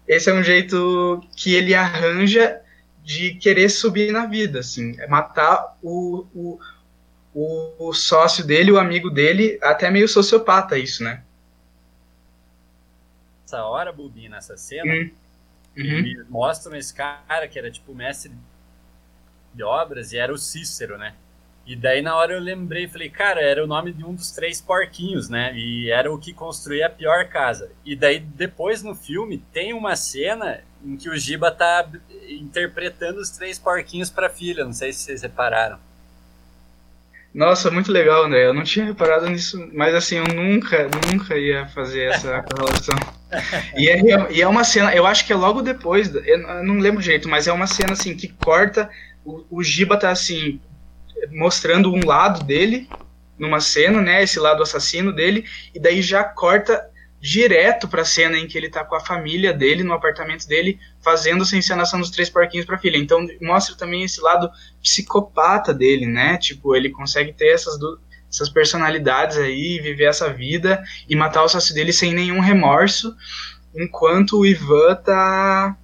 [0.07, 2.59] esse é um jeito que ele arranja
[3.03, 6.59] de querer subir na vida, assim, é matar o, o,
[7.33, 11.21] o, o sócio dele, o amigo dele, até meio sociopata isso, né?
[13.45, 15.11] Essa hora, Bubi, nessa cena, uhum.
[15.75, 18.31] eles mostram esse cara que era tipo mestre
[19.53, 21.13] de obras e era o Cícero, né?
[21.65, 24.59] E daí na hora eu lembrei, falei, cara, era o nome de um dos três
[24.59, 25.53] porquinhos, né?
[25.55, 27.71] E era o que construía a pior casa.
[27.85, 31.87] E daí depois no filme tem uma cena em que o Giba tá
[32.27, 35.79] interpretando os três porquinhos para filha, não sei se vocês repararam.
[37.33, 38.45] Nossa, muito legal, André.
[38.45, 42.95] Eu não tinha reparado nisso, mas assim, eu nunca, nunca ia fazer essa correlação.
[43.77, 47.01] E é, e é uma cena, eu acho que é logo depois, eu não lembro
[47.01, 48.89] jeito, mas é uma cena assim que corta,
[49.25, 50.59] o, o Giba tá assim,
[51.31, 52.87] mostrando um lado dele
[53.37, 56.89] numa cena, né, esse lado assassino dele, e daí já corta
[57.23, 61.43] direto pra cena em que ele tá com a família dele, no apartamento dele, fazendo
[61.43, 62.97] essa encenação dos três porquinhos pra filha.
[62.97, 66.37] Então mostra também esse lado psicopata dele, né?
[66.37, 67.79] Tipo, ele consegue ter essas,
[68.33, 73.15] essas personalidades aí, viver essa vida e matar o sócio dele sem nenhum remorso,
[73.75, 75.77] enquanto o Ivan tá,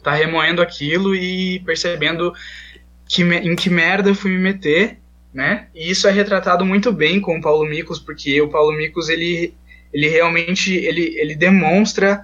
[0.00, 2.32] tá remoendo aquilo e percebendo
[3.08, 4.98] que, em que merda eu fui me meter,
[5.34, 5.66] né?
[5.74, 9.52] E isso é retratado muito bem com o Paulo Miklos, porque o Paulo Miklos, ele
[9.92, 12.22] ele realmente ele, ele demonstra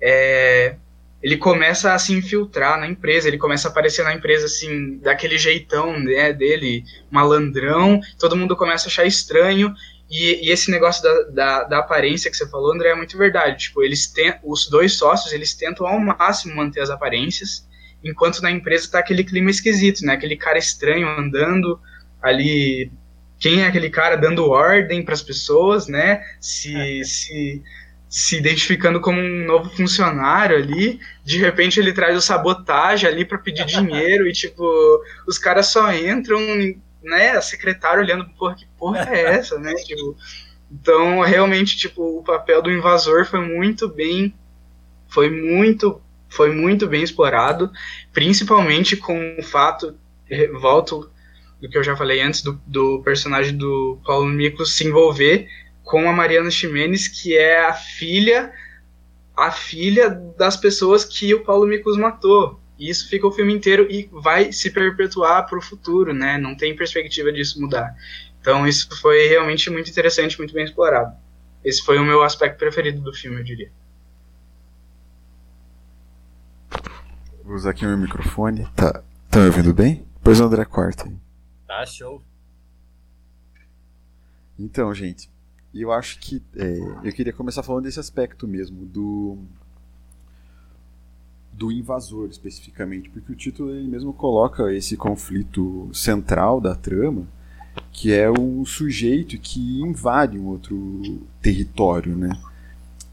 [0.00, 0.76] é,
[1.22, 5.36] ele começa a se infiltrar na empresa, ele começa a aparecer na empresa assim, daquele
[5.36, 9.74] jeitão né, dele, malandrão, todo mundo começa a achar estranho,
[10.10, 13.64] e, e esse negócio da, da, da, aparência que você falou, André, é muito verdade,
[13.64, 17.66] tipo, eles tem, os dois sócios, eles tentam ao máximo manter as aparências,
[18.02, 21.80] enquanto na empresa tá aquele clima esquisito, né, aquele cara estranho andando
[22.22, 22.90] ali
[23.38, 26.24] quem é aquele cara dando ordem para as pessoas, né?
[26.40, 27.04] Se, é.
[27.04, 27.62] se,
[28.08, 31.00] se identificando como um novo funcionário ali.
[31.24, 34.64] De repente ele traz o sabotagem ali para pedir dinheiro e tipo
[35.26, 36.40] os caras só entram,
[37.02, 37.30] né?
[37.30, 39.74] A secretária olhando porra que porra é essa, né?
[39.84, 40.16] Tipo,
[40.70, 44.34] então realmente tipo o papel do invasor foi muito bem,
[45.08, 47.70] foi muito foi muito bem explorado,
[48.12, 49.96] principalmente com o fato
[50.60, 51.10] volto
[51.60, 55.48] do que eu já falei antes, do, do personagem do Paulo Miklos se envolver
[55.88, 58.52] com a Mariana Ximenes, que é a filha
[59.34, 62.60] a filha das pessoas que o Paulo Miklos matou.
[62.76, 66.36] E isso fica o filme inteiro e vai se perpetuar para o futuro, né?
[66.36, 67.94] Não tem perspectiva disso mudar.
[68.40, 71.16] Então isso foi realmente muito interessante, muito bem explorado.
[71.64, 73.70] Esse foi o meu aspecto preferido do filme, eu diria.
[77.44, 78.68] Vou usar aqui o meu microfone.
[78.74, 80.04] Tá, tá me ouvindo bem?
[80.22, 81.10] Pois o André corta.
[81.66, 82.22] Tá, show.
[84.58, 85.30] Então, gente,
[85.82, 89.38] eu acho que é, eu queria começar falando desse aspecto mesmo do
[91.52, 97.26] do invasor especificamente, porque o título ele mesmo coloca esse conflito central da trama,
[97.90, 102.30] que é um sujeito que invade um outro território, né?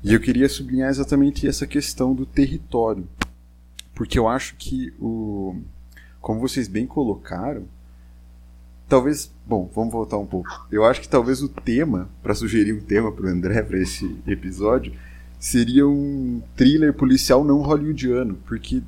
[0.03, 3.07] E eu queria sublinhar exatamente essa questão do território,
[3.95, 5.55] porque eu acho que o
[6.21, 7.67] como vocês bem colocaram,
[8.87, 10.67] Talvez, bom, vamos voltar um pouco.
[10.71, 14.15] Eu acho que talvez o tema, para sugerir um tema para o André para esse
[14.27, 14.93] episódio,
[15.39, 18.83] seria um thriller policial não hollywoodiano, porque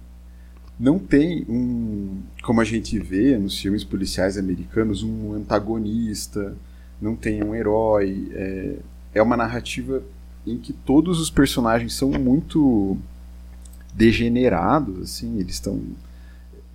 [0.80, 6.56] não tem um, como a gente vê nos filmes policiais americanos, um antagonista,
[7.02, 8.32] não tem um herói.
[8.34, 8.76] É,
[9.16, 10.04] é uma narrativa
[10.46, 12.98] em que todos os personagens são muito
[13.94, 15.82] degenerados, assim, eles estão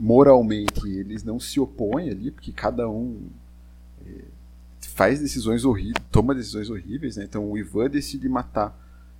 [0.02, 3.20] moralmente, eles não se opõem ali, porque cada um
[4.04, 4.24] é,
[4.80, 7.22] faz decisões horríveis, toma decisões horríveis, né?
[7.22, 8.76] Então o Ivan decide matar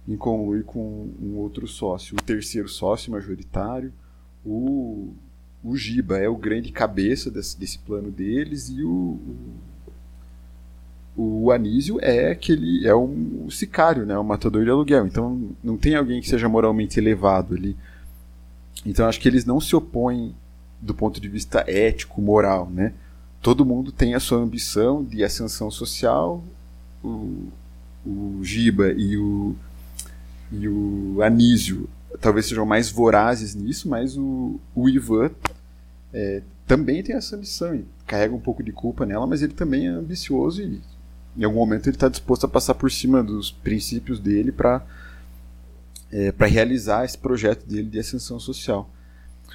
[0.09, 3.93] em conluir com um outro sócio, o terceiro sócio majoritário,
[4.45, 5.15] o,
[5.63, 9.21] o Giba é o grande cabeça desse, desse plano deles e o,
[11.17, 15.07] o, o Anísio é aquele é um, sicário, né, um matador de aluguel.
[15.07, 17.77] Então não tem alguém que seja moralmente elevado ali.
[18.85, 20.35] Então acho que eles não se opõem
[20.83, 22.93] do ponto de vista ético, moral, né?
[23.41, 26.43] Todo mundo tem a sua ambição de ascensão social.
[27.03, 27.49] O,
[28.05, 29.57] o Giba e o
[30.53, 31.89] e o Anísio
[32.21, 35.31] talvez sejam mais vorazes nisso, mas o, o Ivan
[36.13, 39.87] é, também tem essa missão e carrega um pouco de culpa nela, mas ele também
[39.87, 40.81] é ambicioso e
[41.37, 44.85] em algum momento ele está disposto a passar por cima dos princípios dele para
[46.11, 48.91] é, para realizar esse projeto dele de ascensão social.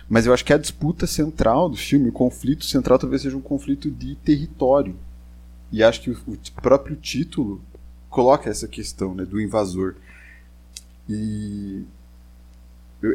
[0.10, 3.42] Mas eu acho que a disputa central do filme, o conflito central, talvez seja um
[3.42, 4.96] conflito de território.
[5.72, 6.18] E acho que o,
[6.62, 7.62] próprio título
[8.10, 9.96] coloca essa questão né, do invasor.
[11.10, 11.84] E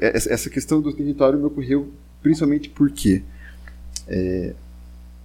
[0.00, 3.22] essa questão do território me ocorreu principalmente porque
[4.06, 4.54] é,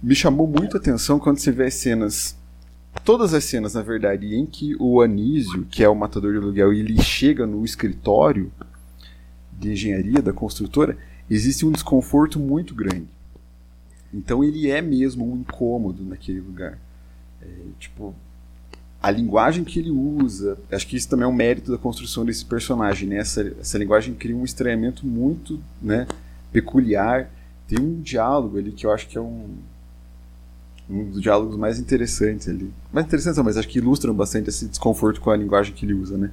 [0.02, 2.36] me chamou muito a atenção quando você vê as cenas,
[3.04, 6.72] todas as cenas na verdade, em que o Anísio, que é o matador de aluguel,
[6.72, 8.50] ele chega no escritório
[9.52, 10.96] de engenharia da construtora,
[11.30, 13.08] existe um desconforto muito grande.
[14.12, 16.78] Então ele é mesmo um incômodo naquele lugar.
[17.42, 17.46] É,
[17.78, 18.14] tipo,
[19.02, 22.44] a linguagem que ele usa, acho que isso também é um mérito da construção desse
[22.44, 23.16] personagem, né?
[23.16, 26.06] Essa, essa linguagem cria um estranhamento muito, né,
[26.52, 27.30] peculiar.
[27.66, 29.56] Tem um diálogo ali que eu acho que é um
[30.88, 32.72] um dos diálogos mais interessantes ali.
[32.90, 35.92] Mais interessantes, não, mas acho que ilustram bastante esse desconforto com a linguagem que ele
[35.92, 36.30] usa, né?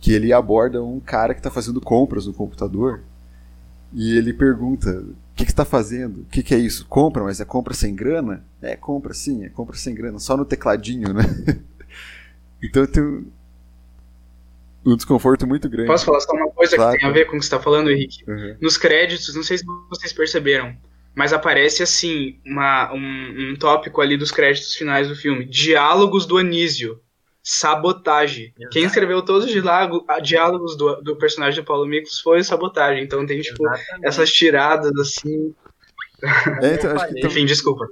[0.00, 3.00] Que ele aborda um cara que está fazendo compras no computador
[3.92, 6.22] e ele pergunta: O que está fazendo?
[6.22, 6.86] O que, que é isso?
[6.86, 8.44] Compra, mas é compra sem grana?
[8.60, 11.24] É, compra sim, é compra sem grana, só no tecladinho, né?
[12.62, 13.32] Então eu tenho
[14.84, 15.86] um desconforto muito grande.
[15.86, 16.92] Posso falar só uma coisa claro.
[16.92, 18.22] que tem a ver com o que você está falando, Henrique?
[18.28, 18.56] Uhum.
[18.60, 20.76] Nos créditos, não sei se vocês perceberam,
[21.14, 26.38] mas aparece assim uma, um, um tópico ali dos créditos finais do filme: Diálogos do
[26.38, 27.00] Anísio.
[27.42, 28.52] Sabotagem.
[28.56, 28.70] Exato.
[28.70, 33.02] Quem escreveu todos os diálogos do, do personagem do Paulo Miklos foi o Sabotagem.
[33.02, 34.06] Então tem, tipo, Exatamente.
[34.06, 35.54] essas tiradas assim.
[36.62, 37.26] É, então, que...
[37.26, 37.86] Enfim, desculpa.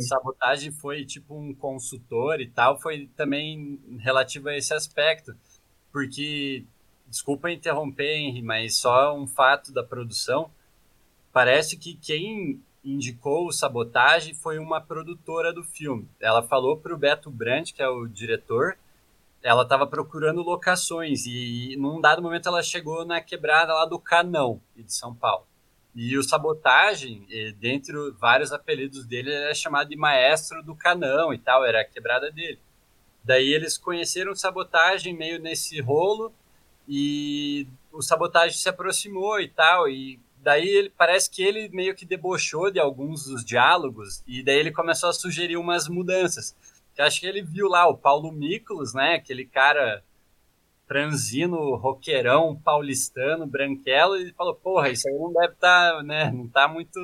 [0.00, 5.34] Sabotagem foi tipo um consultor e tal, foi também relativo a esse aspecto.
[5.90, 6.64] Porque,
[7.08, 10.50] desculpa interromper, Henry, mas só um fato da produção.
[11.32, 16.08] Parece que quem indicou o Sabotagem foi uma produtora do filme.
[16.20, 18.76] Ela falou para o Beto Brandt, que é o diretor,
[19.42, 24.60] ela estava procurando locações e num dado momento ela chegou na quebrada lá do Canão,
[24.76, 25.46] de São Paulo.
[25.94, 27.26] E o Sabotagem,
[27.58, 31.84] dentre vários apelidos dele, ele é chamado de maestro do canão e tal, era a
[31.84, 32.60] quebrada dele.
[33.24, 36.32] Daí eles conheceram o Sabotagem meio nesse rolo
[36.88, 42.06] e o Sabotagem se aproximou e tal, e daí ele parece que ele meio que
[42.06, 46.54] debochou de alguns dos diálogos e daí ele começou a sugerir umas mudanças.
[47.00, 50.04] Eu acho que ele viu lá o Paulo Miklos, né, aquele cara
[50.86, 56.46] transino, roqueirão, paulistano, branquelo, e falou, porra, isso aí não deve estar, tá, né, não
[56.46, 57.00] tá muito,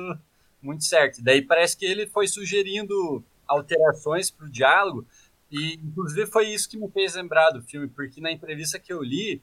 [0.61, 1.23] muito certo.
[1.23, 5.03] Daí parece que ele foi sugerindo alterações para o diálogo,
[5.49, 9.01] e inclusive foi isso que me fez lembrar do filme, porque na entrevista que eu
[9.01, 9.41] li,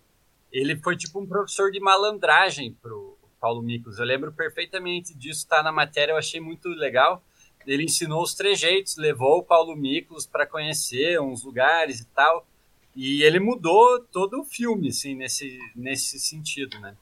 [0.53, 3.99] ele foi tipo um professor de malandragem pro Paulo Miklos.
[3.99, 7.25] Eu lembro perfeitamente disso, tá na matéria, eu achei muito legal.
[7.67, 12.47] Ele ensinou os trejeitos, levou o Paulo Miklos para conhecer uns lugares e tal.
[12.95, 16.97] E ele mudou todo o filme, assim, nesse, nesse sentido, né?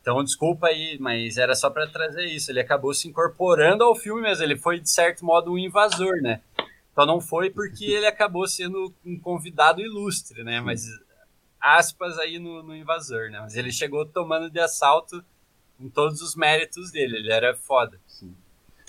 [0.00, 2.50] Então, desculpa aí, mas era só para trazer isso.
[2.50, 4.44] Ele acabou se incorporando ao filme mesmo.
[4.44, 6.40] Ele foi, de certo modo, um invasor, né?
[6.92, 10.60] Então, não foi porque ele acabou sendo um convidado ilustre, né?
[10.60, 10.86] Mas
[11.60, 13.40] aspas aí no, no invasor, né?
[13.40, 15.24] Mas ele chegou tomando de assalto
[15.78, 17.18] com todos os méritos dele.
[17.18, 17.98] Ele era foda.
[18.06, 18.34] Sim.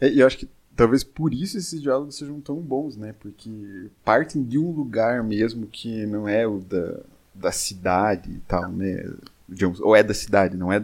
[0.01, 3.13] E eu acho que talvez por isso esses diálogos sejam tão bons, né?
[3.19, 6.99] Porque partem de um lugar mesmo que não é o da,
[7.33, 9.03] da cidade e tal, né?
[9.47, 10.83] Digamos, ou é da cidade, não é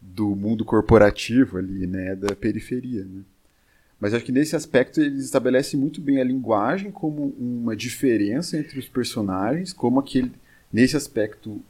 [0.00, 2.12] do mundo corporativo ali, né?
[2.12, 3.22] É da periferia, né?
[3.98, 8.78] Mas acho que nesse aspecto eles estabelecem muito bem a linguagem como uma diferença entre
[8.78, 10.32] os personagens, como aquele
[10.70, 11.62] nesse aspecto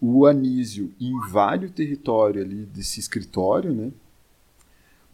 [0.00, 3.90] o Anísio invade o território ali desse escritório, né?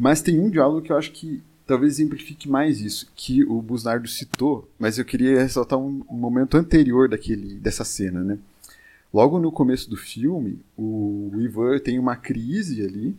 [0.03, 4.09] Mas tem um diálogo que eu acho que talvez exemplifique mais isso, que o Busnardo
[4.09, 8.37] citou, mas eu queria ressaltar um, momento anterior daquele, dessa cena, né?
[9.15, 13.17] Logo no começo do filme, o, Ivan tem uma crise ali,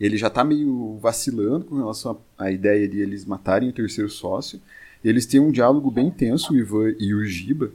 [0.00, 4.58] ele já está meio vacilando com relação à ideia de eles matarem o terceiro sócio,
[5.04, 7.70] eles têm um diálogo bem intenso, o Ivan e o Giba,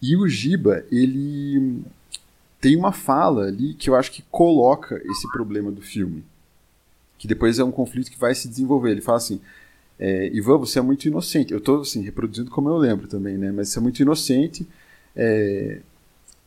[0.00, 1.82] e o Giba, ele
[2.58, 6.24] tem uma fala ali que eu acho que coloca esse problema do filme,
[7.18, 8.90] que depois é um conflito que vai se desenvolver.
[8.90, 9.40] Ele fala assim:
[9.98, 11.52] é, Ivan, você é muito inocente.
[11.52, 13.50] Eu estou assim, reproduzindo como eu lembro também, né?
[13.50, 14.66] Mas você é muito inocente.
[15.14, 15.80] É,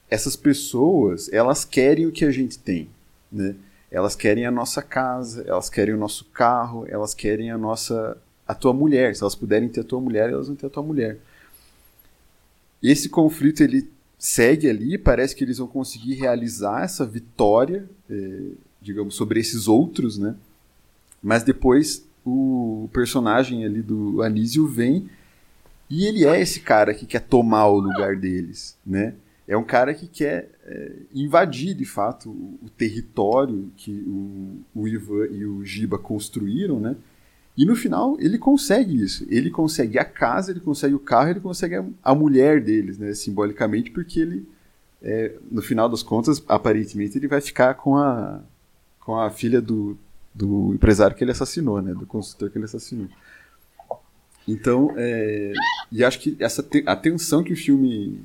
[0.09, 2.89] essas pessoas, elas querem o que a gente tem,
[3.32, 3.55] né?
[3.91, 8.17] Elas querem a nossa casa, elas querem o nosso carro, elas querem a nossa
[8.47, 9.15] a tua mulher.
[9.15, 11.17] Se elas puderem ter a tua mulher, elas vão ter a tua mulher.
[12.82, 18.41] Esse conflito ele segue ali, parece que eles vão conseguir realizar essa vitória, é,
[18.82, 20.36] digamos, sobre esses outros, né?
[21.22, 25.09] Mas depois o personagem ali do Anísio vem
[25.89, 29.15] e ele é esse cara que quer tomar o lugar deles, né?
[29.47, 34.88] É um cara que quer é, invadir, de fato, o, o território que o, o,
[34.88, 36.95] Ivan e o Giba construíram, né?
[37.57, 39.26] E no final ele consegue isso.
[39.28, 43.11] Ele consegue a casa, ele consegue o carro, ele consegue a, a mulher deles, né?
[43.15, 44.47] Simbolicamente, porque ele,
[45.01, 48.41] é, no final das contas, aparentemente, ele vai ficar com a,
[48.99, 49.97] com a filha do,
[50.34, 51.93] do empresário que ele assassinou, né?
[51.93, 53.07] Do consultor que ele assassinou.
[54.47, 55.53] Então, é,
[55.91, 58.19] e acho que essa te, a tensão que o filme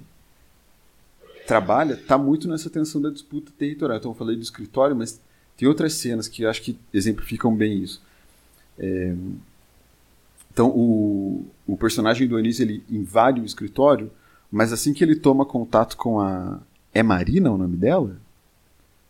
[1.46, 3.98] trabalha está muito nessa tensão da disputa territorial.
[3.98, 5.20] Então, eu falei do escritório, mas
[5.56, 8.00] tem outras cenas que acho que exemplificam bem isso.
[8.78, 9.14] É,
[10.50, 14.10] então, o, o personagem do Anísio ele invade o escritório,
[14.50, 16.60] mas assim que ele toma contato com a.
[16.92, 18.16] É Marina o nome dela?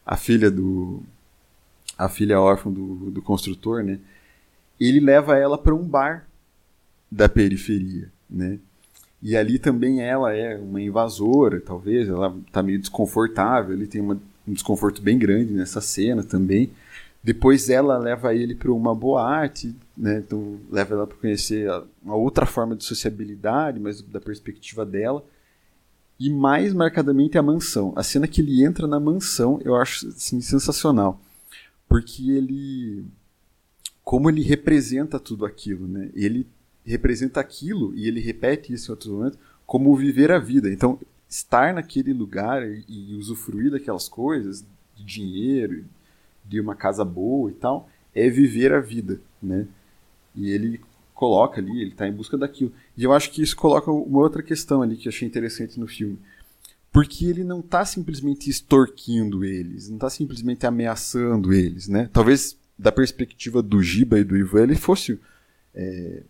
[0.07, 1.03] A filha do,
[1.97, 3.99] a filha órfã do, do construtor, né?
[4.78, 6.26] Ele leva ela para um bar
[7.11, 8.59] da periferia, né?
[9.22, 14.20] E ali também ela é uma invasora, talvez, ela tá meio desconfortável, ele tem uma,
[14.47, 16.70] um desconforto bem grande nessa cena também.
[17.22, 20.18] Depois ela leva ele para uma boate, né?
[20.18, 21.70] Então leva ela para conhecer
[22.03, 25.24] uma outra forma de sociabilidade, mas da perspectiva dela.
[26.20, 27.92] E mais marcadamente a mansão.
[27.97, 31.18] A cena que ele entra na mansão, eu acho assim, sensacional
[31.95, 33.05] porque ele
[34.03, 36.11] como ele representa tudo aquilo, né?
[36.12, 36.45] Ele
[36.84, 40.68] representa aquilo e ele repete isso em outros momentos como viver a vida.
[40.72, 44.66] Então, estar naquele lugar e, usufruir daquelas coisas,
[44.97, 45.84] de dinheiro,
[46.45, 49.64] de uma casa boa e tal, é viver a vida, né?
[50.34, 50.80] E ele
[51.14, 52.72] coloca ali, ele está em busca daquilo.
[52.97, 55.86] E eu acho que isso coloca uma outra questão ali que eu achei interessante no
[55.86, 56.18] filme
[56.95, 62.09] porque ele não está simplesmente extorquindo eles, não está simplesmente ameaçando eles, né?
[62.12, 65.18] Talvez da perspectiva do Giba e do Ivan ele fosse
[65.74, 66.22] é,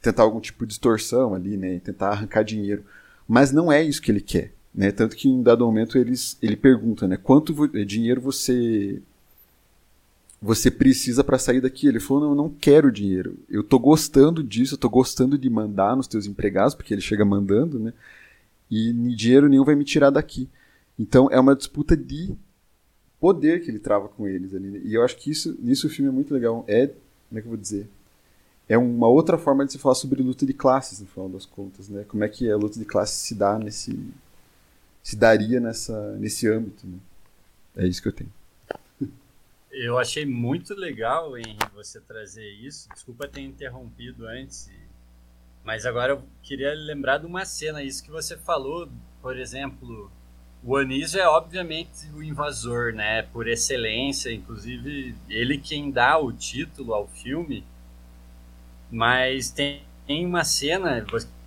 [0.00, 1.80] tentar algum tipo de extorsão ali, né?
[1.80, 2.84] Tentar arrancar dinheiro,
[3.26, 4.92] mas não é isso que ele quer, né?
[4.92, 7.16] Tanto que em dado momento eles, ele pergunta, né?
[7.16, 9.02] Quanto dinheiro você
[10.40, 11.88] você precisa para sair daqui?
[11.88, 13.36] Ele falou, não, eu não quero dinheiro.
[13.48, 17.24] Eu tô gostando disso, eu tô gostando de mandar nos teus empregados, porque ele chega
[17.24, 17.92] mandando, né?
[18.72, 20.48] E dinheiro nenhum vai me tirar daqui.
[20.98, 22.34] Então é uma disputa de
[23.20, 24.70] poder que ele trava com eles ali.
[24.70, 24.80] Né?
[24.82, 26.64] E eu acho que isso, nisso o filme é muito legal.
[26.66, 27.86] É, como é que eu vou dizer?
[28.66, 31.90] É uma outra forma de se falar sobre luta de classes, no final das contas,
[31.90, 32.04] né?
[32.08, 33.98] Como é que a luta de classes se dá nesse
[35.02, 36.98] se daria nessa nesse âmbito, né?
[37.76, 38.32] É isso que eu tenho.
[39.70, 42.88] Eu achei muito legal, Henrique, você trazer isso.
[42.90, 44.70] Desculpa ter interrompido antes
[45.64, 48.88] mas agora eu queria lembrar de uma cena, isso que você falou,
[49.20, 50.10] por exemplo,
[50.64, 56.94] o Anísio é obviamente o invasor, né, por excelência, inclusive ele quem dá o título
[56.94, 57.64] ao filme,
[58.90, 59.82] mas tem,
[60.26, 61.06] uma cena,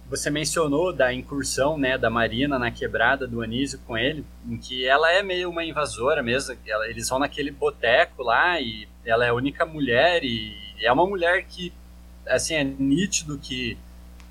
[0.10, 4.86] você mencionou da incursão, né, da Marina na quebrada do Anísio com ele, em que
[4.88, 9.34] ela é meio uma invasora mesmo, eles vão naquele boteco lá e ela é a
[9.34, 11.72] única mulher e é uma mulher que,
[12.26, 13.78] assim, é nítido que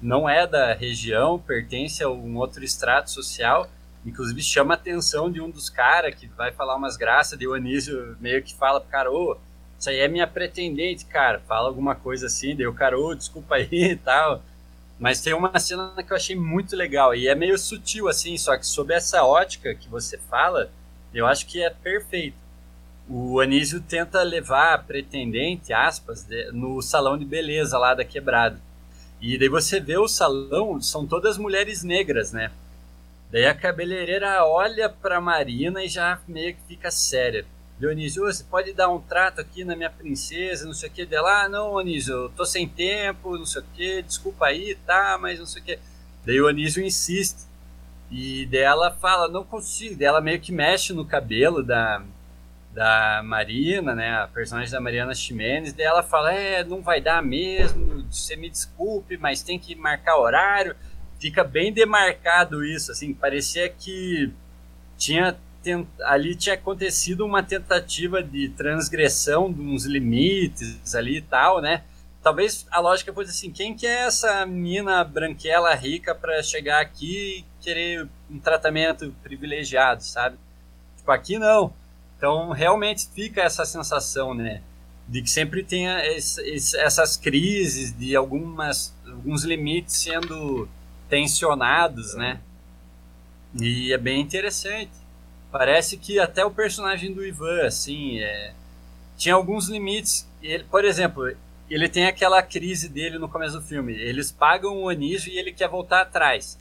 [0.05, 3.67] não é da região, pertence a um outro extrato social.
[4.05, 7.55] Inclusive chama a atenção de um dos caras que vai falar umas graças, de o
[7.55, 9.39] Anísio meio que fala pro cara, ô,
[9.79, 11.41] isso aí é minha pretendente, cara.
[11.49, 14.43] Fala alguma coisa assim, daí o cara, ô, desculpa aí e tal.
[14.99, 18.59] Mas tem uma cena que eu achei muito legal, e é meio sutil assim, só
[18.59, 20.71] que sob essa ótica que você fala,
[21.15, 22.37] eu acho que é perfeito.
[23.09, 28.61] O Anísio tenta levar a pretendente, aspas, no salão de beleza lá da quebrada.
[29.27, 32.53] E daí você vê o salão, são todas mulheres negras, né?
[33.33, 37.47] Daí a cabeleireira olha pra Marina e já meio que fica séria.
[37.81, 41.45] Dionísio, você pode dar um trato aqui na minha princesa, não sei o que, dela,
[41.45, 45.39] ah, não, Anísio, eu tô sem tempo, não sei o que, desculpa aí, tá, mas
[45.39, 45.79] não sei o que.
[46.27, 47.47] Daí o Anísio insiste,
[48.11, 52.03] e dela fala, não consigo, dela meio que mexe no cabelo da,
[52.75, 57.23] da Marina, né, a personagem da Mariana Ximenes, daí ela fala, é, não vai dar
[57.23, 60.75] mesmo, você me desculpe, mas tem que marcar horário,
[61.21, 64.33] fica bem demarcado isso, assim, parecia que
[64.99, 65.37] tinha
[66.03, 71.85] ali tinha acontecido uma tentativa de transgressão de uns limites ali e tal, né?
[72.23, 77.39] Talvez a lógica fosse assim, quem que é essa mina branquela rica para chegar aqui
[77.39, 80.37] e querer um tratamento privilegiado, sabe?
[80.99, 81.73] Tipo, aqui não.
[82.25, 84.63] Então, realmente fica essa sensação, né?
[85.07, 90.67] De que sempre tem essas crises de algumas, alguns limites sendo
[91.07, 92.41] tensionados, né?
[93.61, 94.91] E é bem interessante.
[95.53, 98.55] Parece que até o personagem do Ivan, assim, é,
[99.19, 100.27] tinha alguns limites.
[100.41, 101.31] Ele, por exemplo,
[101.69, 103.93] ele tem aquela crise dele no começo do filme.
[103.93, 106.59] Eles pagam o Anísio e ele quer voltar atrás.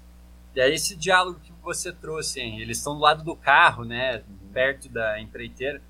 [0.54, 2.60] E aí esse diálogo que você trouxe, hein?
[2.60, 4.22] eles estão do lado do carro, né,
[4.54, 5.82] perto da empreiteira.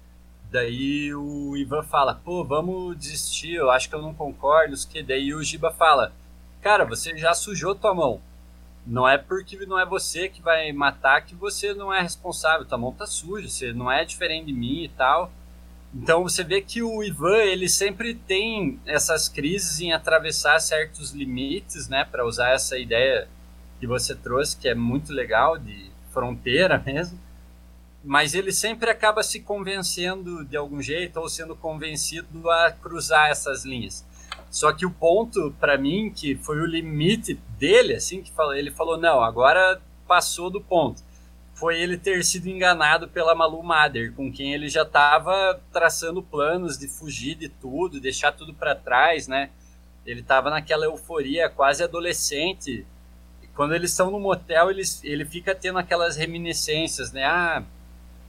[0.51, 5.01] Daí o Ivan fala, pô, vamos desistir, eu acho que eu não concordo, que.
[5.03, 6.13] Daí o Giba fala,
[6.61, 8.21] cara, você já sujou tua mão.
[8.85, 12.65] Não é porque não é você que vai matar que você não é responsável.
[12.65, 15.31] Tua mão tá suja, você não é diferente de mim e tal.
[15.93, 21.87] Então você vê que o Ivan ele sempre tem essas crises em atravessar certos limites,
[21.87, 23.27] né, para usar essa ideia
[23.79, 27.19] que você trouxe, que é muito legal de fronteira mesmo.
[28.03, 33.63] Mas ele sempre acaba se convencendo de algum jeito ou sendo convencido a cruzar essas
[33.63, 34.05] linhas.
[34.49, 38.97] Só que o ponto para mim que foi o limite dele, assim que ele falou
[38.97, 41.01] não, agora passou do ponto.
[41.55, 46.77] Foi ele ter sido enganado pela Malu Mader, com quem ele já estava traçando planos
[46.77, 49.49] de fugir de tudo, deixar tudo para trás, né?
[50.05, 52.85] Ele estava naquela euforia quase adolescente.
[53.55, 57.23] Quando eles estão no motel, ele, ele fica tendo aquelas reminiscências, né?
[57.23, 57.63] Ah,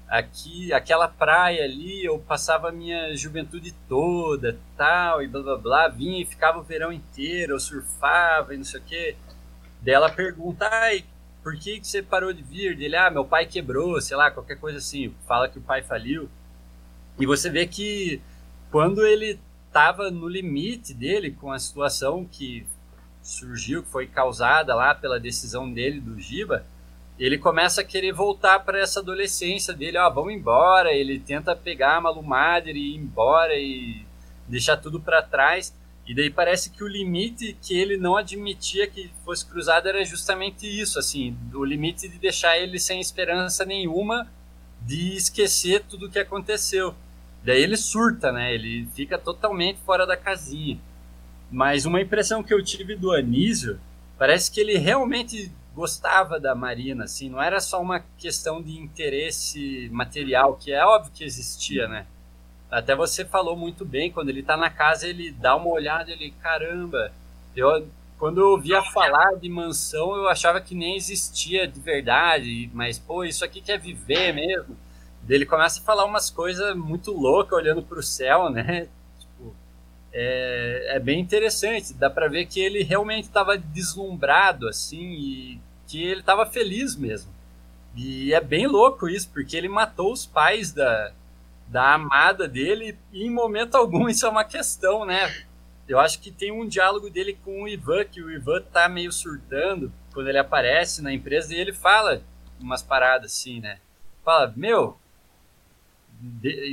[0.08, 5.88] aqui, aquela praia ali, eu passava a minha juventude toda, tal, e blá blá blá,
[5.88, 9.16] vinha e ficava o verão inteiro, eu surfava e não sei o quê.
[9.80, 11.04] Daí ela pergunta, ai,
[11.42, 12.76] por que, que você parou de vir?
[12.76, 16.28] Dele, ah, meu pai quebrou, sei lá, qualquer coisa assim, fala que o pai faliu.
[17.18, 18.20] E você vê que
[18.70, 19.38] quando ele
[19.68, 22.66] estava no limite dele com a situação que
[23.22, 26.64] surgiu, que foi causada lá pela decisão dele do Giba,
[27.18, 31.96] ele começa a querer voltar para essa adolescência dele, ó, vamos embora, ele tenta pegar
[31.96, 34.04] a Malu Mader e ir embora e
[34.48, 35.74] deixar tudo para trás.
[36.06, 40.66] E daí parece que o limite que ele não admitia que fosse cruzado era justamente
[40.66, 44.28] isso, assim, o limite de deixar ele sem esperança nenhuma
[44.82, 46.94] de esquecer tudo o que aconteceu.
[47.42, 48.54] Daí ele surta, né?
[48.54, 50.78] Ele fica totalmente fora da casinha.
[51.50, 53.78] Mas uma impressão que eu tive do Anísio,
[54.18, 59.88] parece que ele realmente gostava da Marina, assim, não era só uma questão de interesse
[59.92, 62.06] material, que é óbvio que existia, né?
[62.70, 66.30] Até você falou muito bem, quando ele tá na casa, ele dá uma olhada, ele,
[66.40, 67.12] caramba,
[67.54, 67.86] eu
[68.18, 73.24] quando eu ouvia falar de mansão, eu achava que nem existia de verdade, mas pô,
[73.24, 74.76] isso aqui quer viver mesmo.
[75.28, 78.88] Ele começa a falar umas coisas muito loucas olhando para o céu, né?
[80.16, 81.92] É, é bem interessante.
[81.92, 87.34] Dá para ver que ele realmente estava deslumbrado assim e que ele estava feliz mesmo.
[87.96, 91.12] E é bem louco isso, porque ele matou os pais da,
[91.66, 95.44] da amada dele e em momento algum isso é uma questão, né?
[95.86, 99.12] Eu acho que tem um diálogo dele com o Ivan, que o Ivan tá meio
[99.12, 102.22] surtando quando ele aparece na empresa e ele fala
[102.58, 103.78] umas paradas assim, né?
[104.24, 104.96] Fala, meu,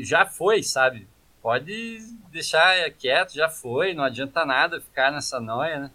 [0.04, 1.08] já foi, sabe?
[1.42, 2.00] Pode
[2.32, 5.92] deixar quieto, já foi, não adianta nada ficar nessa noia, né?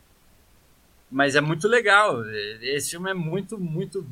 [1.11, 2.25] Mas é muito legal.
[2.61, 4.05] Esse filme é muito, muito,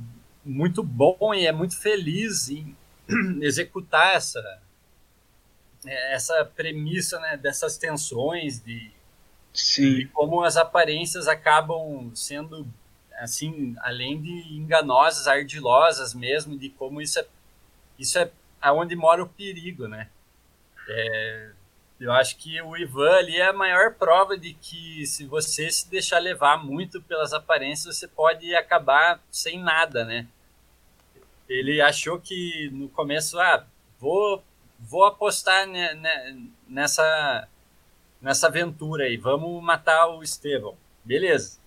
[0.44, 2.76] muito bom e é muito feliz em
[3.42, 4.60] executar essa
[5.86, 8.90] essa premissa né, dessas tensões de,
[9.52, 9.94] Sim.
[9.96, 12.66] de como as aparências acabam sendo
[13.18, 17.26] assim além de enganosas ardilosas mesmo de como isso é
[17.98, 18.30] isso é
[18.62, 20.08] aonde mora o perigo né
[20.88, 21.50] é,
[22.00, 25.88] eu acho que o Ivan ali é a maior prova de que se você se
[25.88, 30.26] deixar levar muito pelas aparências, você pode acabar sem nada, né?
[31.48, 33.64] Ele achou que no começo, ah,
[34.00, 34.42] vou,
[34.78, 35.66] vou apostar
[36.68, 37.48] nessa,
[38.20, 40.76] nessa aventura aí, vamos matar o Estevão.
[41.04, 41.58] Beleza.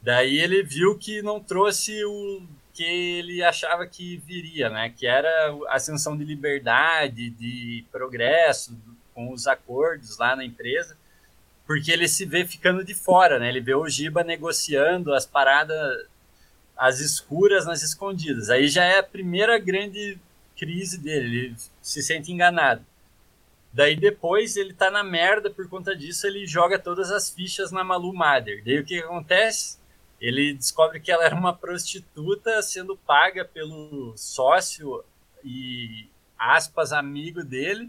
[0.00, 2.42] Daí ele viu que não trouxe o,
[2.78, 4.94] que ele achava que viria, né?
[4.96, 5.28] Que era
[5.68, 8.78] a sensação de liberdade, de progresso,
[9.12, 10.96] com os acordos lá na empresa,
[11.66, 13.48] porque ele se vê ficando de fora, né?
[13.48, 16.06] Ele vê o Giba negociando as paradas,
[16.76, 18.48] as escuras nas escondidas.
[18.48, 20.16] Aí já é a primeira grande
[20.56, 22.86] crise dele, ele se sente enganado.
[23.72, 27.82] Daí depois ele tá na merda por conta disso, ele joga todas as fichas na
[27.82, 28.62] Malu Mader.
[28.64, 29.77] Daí o que acontece?
[30.20, 35.04] Ele descobre que ela era uma prostituta sendo paga pelo sócio
[35.44, 36.08] e
[36.38, 37.88] aspas amigo dele.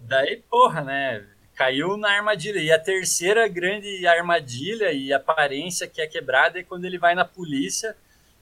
[0.00, 1.26] Daí, porra, né?
[1.54, 2.60] Caiu na armadilha.
[2.60, 7.24] E a terceira grande armadilha e aparência que é quebrada é quando ele vai na
[7.24, 7.96] polícia,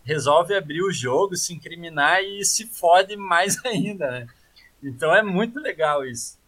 [0.04, 4.26] resolve abrir o jogo, se incriminar e se fode mais ainda, né?
[4.82, 6.38] Então é muito legal isso.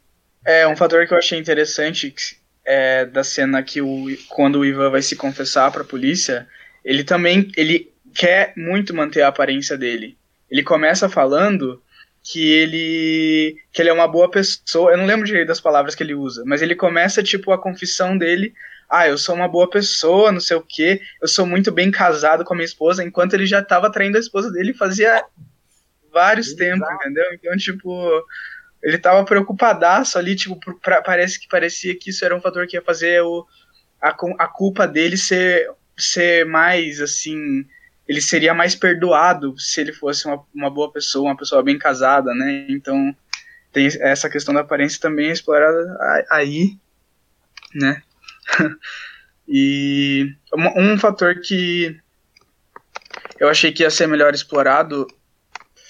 [0.44, 2.14] É, um fator que eu achei interessante
[2.68, 6.46] é, da cena que o, quando o Ivan vai se confessar para a polícia,
[6.84, 10.18] ele também ele quer muito manter a aparência dele.
[10.50, 11.82] Ele começa falando
[12.22, 14.90] que ele que ele é uma boa pessoa.
[14.90, 18.18] Eu não lembro direito das palavras que ele usa, mas ele começa tipo a confissão
[18.18, 18.52] dele.
[18.86, 21.00] Ah, eu sou uma boa pessoa, não sei o que.
[21.22, 24.20] Eu sou muito bem casado com a minha esposa, enquanto ele já estava traindo a
[24.20, 25.24] esposa dele fazia
[26.12, 26.58] vários Exato.
[26.64, 27.24] tempos, entendeu?
[27.32, 28.24] Então, tipo,
[28.82, 32.76] ele tava preocupadaço ali, tipo, pra, parece que parecia que isso era um fator que
[32.76, 33.46] ia fazer o,
[34.00, 34.08] a,
[34.38, 37.66] a culpa dele ser ser mais assim.
[38.06, 42.32] Ele seria mais perdoado se ele fosse uma, uma boa pessoa, uma pessoa bem casada,
[42.34, 42.66] né?
[42.70, 43.14] Então
[43.72, 46.78] tem essa questão da aparência também explorada aí,
[47.74, 48.02] né?
[49.46, 51.98] e um, um fator que
[53.38, 55.06] eu achei que ia ser melhor explorado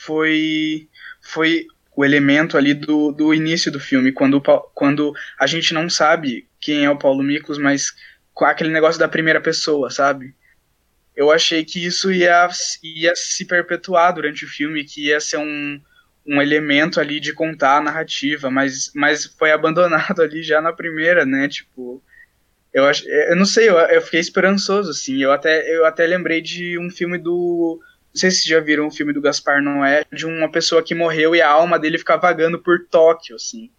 [0.05, 0.89] foi
[1.21, 1.67] foi
[1.99, 4.41] o elemento ali do, do início do filme, quando,
[4.73, 7.93] quando a gente não sabe quem é o Paulo Miklos, mas
[8.33, 10.33] com aquele negócio da primeira pessoa, sabe?
[11.17, 12.49] Eu achei que isso ia,
[12.85, 15.81] ia se perpetuar durante o filme, que ia ser um,
[16.25, 21.27] um elemento ali de contar a narrativa, mas, mas foi abandonado ali já na primeira,
[21.27, 21.49] né?
[21.49, 22.01] Tipo,
[22.73, 25.21] eu, ach, eu não sei, eu, eu fiquei esperançoso, assim.
[25.21, 27.81] Eu até, eu até lembrei de um filme do.
[28.19, 31.37] Não sei se já viram um filme do Gaspar Noé, de uma pessoa que morreu
[31.37, 33.71] e a alma dele fica vagando por Tóquio, assim.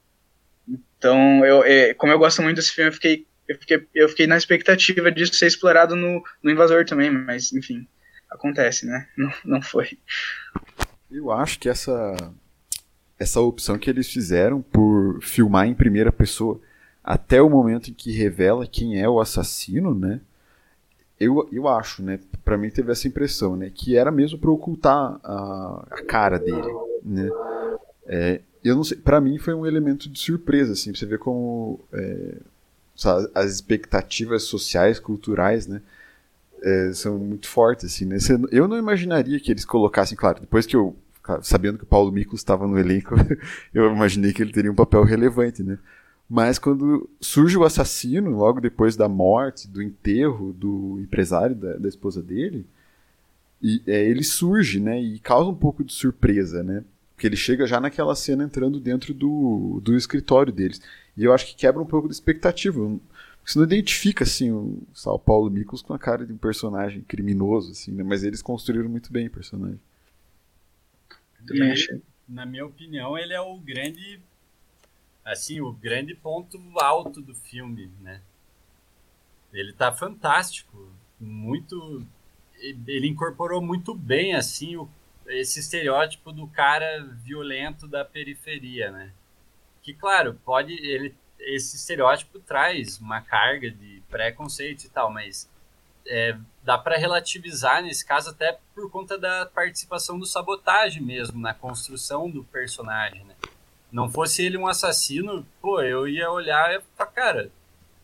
[0.98, 4.28] Então, eu, é, como eu gosto muito desse filme, eu fiquei eu fiquei, eu fiquei
[4.28, 7.86] na expectativa disso ser explorado no, no Invasor também, mas enfim,
[8.30, 9.10] acontece, né?
[9.18, 9.98] Não, não foi.
[11.12, 12.16] Eu acho que essa,
[13.20, 16.62] essa opção que eles fizeram por filmar em primeira pessoa
[17.04, 20.22] até o momento em que revela quem é o assassino, né?
[21.20, 22.20] Eu, eu acho, né?
[22.46, 23.70] Pra mim teve essa impressão, né?
[23.74, 27.30] Que era mesmo para ocultar a, a cara dele, né?
[28.06, 31.20] É, eu não sei, para mim foi um elemento de surpresa, assim, pra você ver
[31.20, 32.38] como é,
[33.36, 35.82] as expectativas sociais, culturais, né?
[36.62, 38.18] É, são muito fortes, assim, né?
[38.52, 40.96] Eu não imaginaria que eles colocassem, claro, depois que eu,
[41.42, 43.16] sabendo que o Paulo Miklos estava no elenco,
[43.74, 45.78] eu imaginei que ele teria um papel relevante, né?
[46.30, 51.90] Mas quando surge o assassino, logo depois da morte, do enterro do empresário da, da
[51.90, 52.68] esposa dele,
[53.62, 55.02] e, é, ele surge, né?
[55.02, 56.84] E causa um pouco de surpresa, né?
[57.16, 60.80] Porque ele chega já naquela cena entrando dentro do, do escritório deles.
[61.18, 62.80] E eu acho que quebra um pouco da expectativa.
[63.44, 67.72] Você não identifica assim o São Paulo Miklos com a cara de um personagem criminoso,
[67.72, 68.04] assim, né?
[68.04, 69.80] Mas eles construíram muito bem o personagem.
[71.46, 72.02] Também achei.
[72.28, 74.22] Na minha opinião, ele é o grande
[75.32, 78.22] assim, o grande ponto alto do filme, né?
[79.54, 82.06] Ele tá fantástico, muito
[82.88, 84.90] ele incorporou muito bem assim o,
[85.28, 89.14] esse estereótipo do cara violento da periferia, né?
[89.82, 95.50] que claro, pode ele esse estereótipo traz uma carga de preconceito e tal, mas
[96.06, 101.54] é, dá para relativizar nesse caso até por conta da participação do sabotagem mesmo na
[101.54, 103.36] construção do personagem, né?
[103.92, 107.52] Não fosse ele um assassino, pô, eu ia olhar e falar, cara,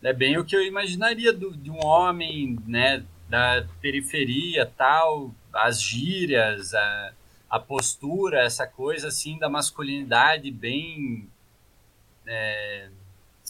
[0.02, 5.80] é bem o que eu imaginaria do, de um homem, né, da periferia, tal, as
[5.80, 7.12] gírias, a,
[7.50, 11.28] a postura, essa coisa assim da masculinidade bem
[12.26, 12.88] é,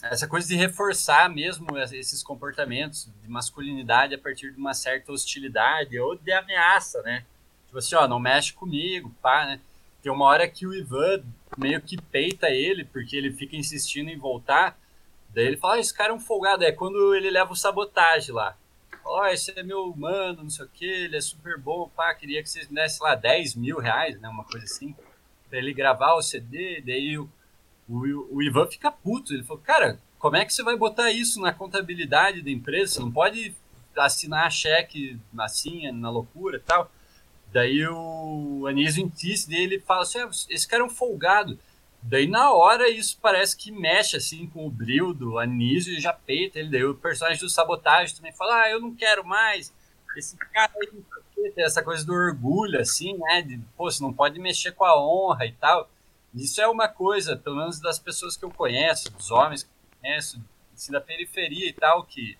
[0.03, 5.99] essa coisa de reforçar mesmo esses comportamentos de masculinidade a partir de uma certa hostilidade
[5.99, 7.25] ou de ameaça, né?
[7.67, 9.61] Tipo assim, ó, não mexe comigo, pá, né?
[10.03, 11.23] Tem uma hora que o Ivan
[11.57, 14.79] meio que peita ele, porque ele fica insistindo em voltar.
[15.31, 16.65] Daí ele fala, ah, esse cara é um folgado.
[16.65, 18.57] É quando ele leva o sabotagem lá.
[19.05, 22.13] Ó, oh, esse é meu mano, não sei o que, ele é super bom, pá,
[22.13, 24.29] queria que vocês dessem lá 10 mil reais, né?
[24.29, 24.97] Uma coisa assim.
[25.49, 27.31] Pra ele gravar o CD, daí o
[27.89, 29.33] o, o Ivan fica puto.
[29.33, 32.95] Ele falou, cara, como é que você vai botar isso na contabilidade da empresa?
[32.95, 33.55] Você não pode
[33.97, 36.91] assinar cheque assim, na loucura e tal.
[37.57, 41.59] Daí o Anísio insiste dele fala assim: ah, esse cara é um folgado.
[42.03, 46.13] Daí na hora isso parece que mexe assim com o brilho do Anísio e já
[46.13, 46.69] peita ele.
[46.69, 49.73] Daí o personagem do Sabotagem também fala: ah, eu não quero mais.
[50.15, 51.03] Esse cara aí
[51.57, 53.41] essa coisa do orgulho, assim, né?
[53.41, 55.89] De, pô, você não pode mexer com a honra e tal.
[56.35, 60.01] Isso é uma coisa, pelo menos das pessoas que eu conheço, dos homens que eu
[60.03, 60.45] conheço,
[60.75, 62.37] assim, da periferia e tal, que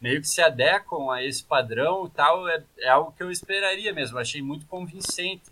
[0.00, 4.18] meio que se adequam a esse padrão tal, é, é algo que eu esperaria mesmo.
[4.18, 5.42] Achei muito convincente.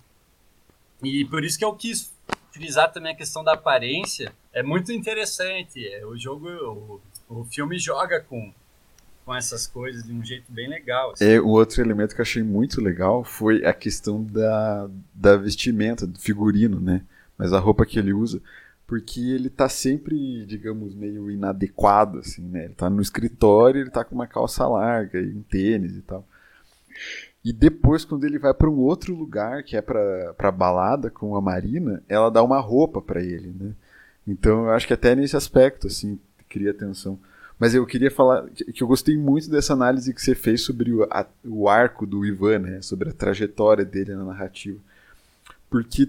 [1.03, 2.15] E por isso que eu quis
[2.53, 4.33] frisar também a questão da aparência.
[4.53, 5.87] É muito interessante.
[5.87, 8.53] É, o jogo, o, o filme joga com,
[9.25, 11.13] com essas coisas de um jeito bem legal.
[11.13, 11.25] Assim.
[11.25, 16.07] É, o outro elemento que eu achei muito legal foi a questão da, da vestimenta,
[16.07, 17.03] do figurino, né?
[17.37, 18.41] Mas a roupa que ele usa
[18.87, 22.67] porque ele tá sempre, digamos, meio inadequado, assim, né?
[22.67, 26.27] Ele tá no escritório, ele tá com uma calça larga e um tênis e tal.
[27.45, 31.37] E depois, quando ele vai para um outro lugar, que é pra, pra balada com
[31.37, 33.73] a Marina, ela dá uma roupa para ele, né?
[34.27, 36.19] Então eu acho que até nesse aspecto, assim,
[36.49, 37.19] cria atenção.
[37.59, 41.05] Mas eu queria falar que eu gostei muito dessa análise que você fez sobre o,
[41.05, 42.83] a, o arco do Ivan, né?
[42.83, 44.79] Sobre a trajetória dele na narrativa.
[45.71, 46.09] Porque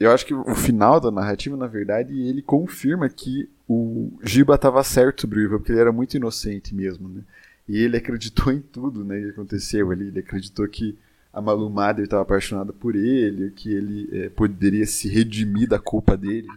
[0.00, 4.82] eu acho que o final da narrativa, na verdade, ele confirma que o Giba estava
[4.82, 7.20] certo sobre o Ivan, porque ele era muito inocente mesmo, né?
[7.68, 10.08] E ele acreditou em tudo, né, que aconteceu ali.
[10.08, 10.98] Ele acreditou que
[11.30, 16.16] a Malu Mader estava apaixonada por ele, que ele é, poderia se redimir da culpa
[16.16, 16.48] dele,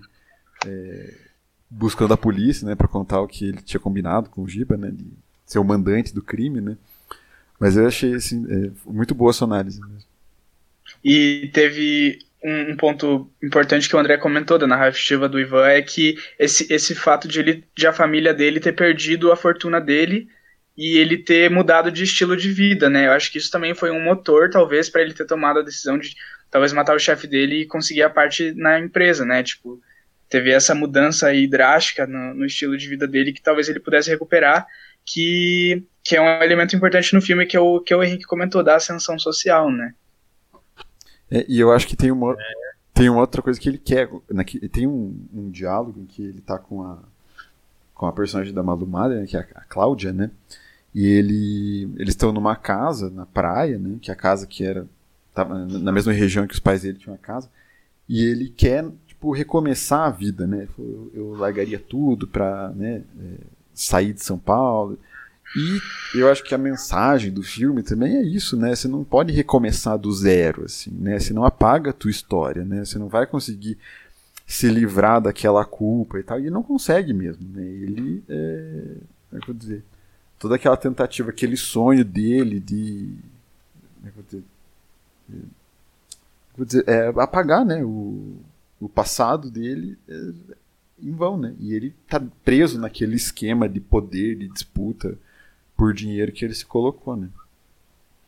[0.66, 1.14] é,
[1.70, 4.90] buscando a polícia, né, para contar o que ele tinha combinado com o Giba, né,
[4.90, 5.06] de
[5.46, 6.78] ser o mandante do crime, né.
[7.60, 9.82] Mas eu achei assim, é, muito boa a sua análise.
[9.82, 10.14] Mesmo.
[11.04, 15.82] E teve um, um, ponto importante que o André comentou da narrativa do Ivan é
[15.82, 20.28] que esse, esse fato de ele de a família dele ter perdido a fortuna dele
[20.76, 23.08] e ele ter mudado de estilo de vida, né?
[23.08, 25.98] Eu acho que isso também foi um motor, talvez, para ele ter tomado a decisão
[25.98, 26.16] de
[26.50, 29.44] talvez matar o chefe dele e conseguir a parte na empresa, né?
[29.44, 29.80] Tipo,
[30.28, 34.10] teve essa mudança aí drástica no, no estilo de vida dele que talvez ele pudesse
[34.10, 34.66] recuperar,
[35.06, 38.76] que, que é um elemento importante no filme que, o que o Henrique comentou, da
[38.76, 39.94] ascensão social, né?
[41.34, 42.38] É, e eu acho que tem uma,
[42.94, 44.08] tem uma outra coisa que ele quer.
[44.30, 47.00] Né, tem um, um, diálogo em que ele tá com a,
[47.96, 50.30] com a personagem da Malu Mader, né, que é a, a Cláudia, né?
[50.94, 53.98] E ele, eles estão numa casa na praia, né?
[54.00, 54.88] Que é a casa que era
[55.34, 57.50] tava na mesma região que os pais dele tinham a casa.
[58.08, 60.68] E ele quer tipo recomeçar a vida, né?
[60.78, 63.38] Eu, eu largaria tudo para né, é,
[63.74, 65.00] sair de São Paulo.
[65.56, 68.76] E eu acho que a mensagem do filme também é isso, né?
[68.76, 71.20] Você não pode recomeçar do zero, assim, né?
[71.20, 72.84] Você não apaga a tua história, né?
[72.84, 73.78] Você não vai conseguir
[74.48, 76.40] se livrar daquela culpa e tal.
[76.40, 77.64] E não consegue mesmo, né?
[77.64, 78.96] Ele, é,
[79.30, 79.84] como é que eu vou dizer?
[80.40, 83.16] Toda aquela tentativa, aquele sonho dele de...
[83.96, 84.44] Como é que eu vou dizer?
[86.58, 87.84] Vou dizer é, apagar, né?
[87.84, 88.38] O,
[88.80, 90.32] o passado dele é,
[91.02, 91.54] em vão, né?
[91.60, 95.16] E ele tá preso naquele esquema de poder, de disputa
[95.84, 97.30] por dinheiro que ele se colocou, né?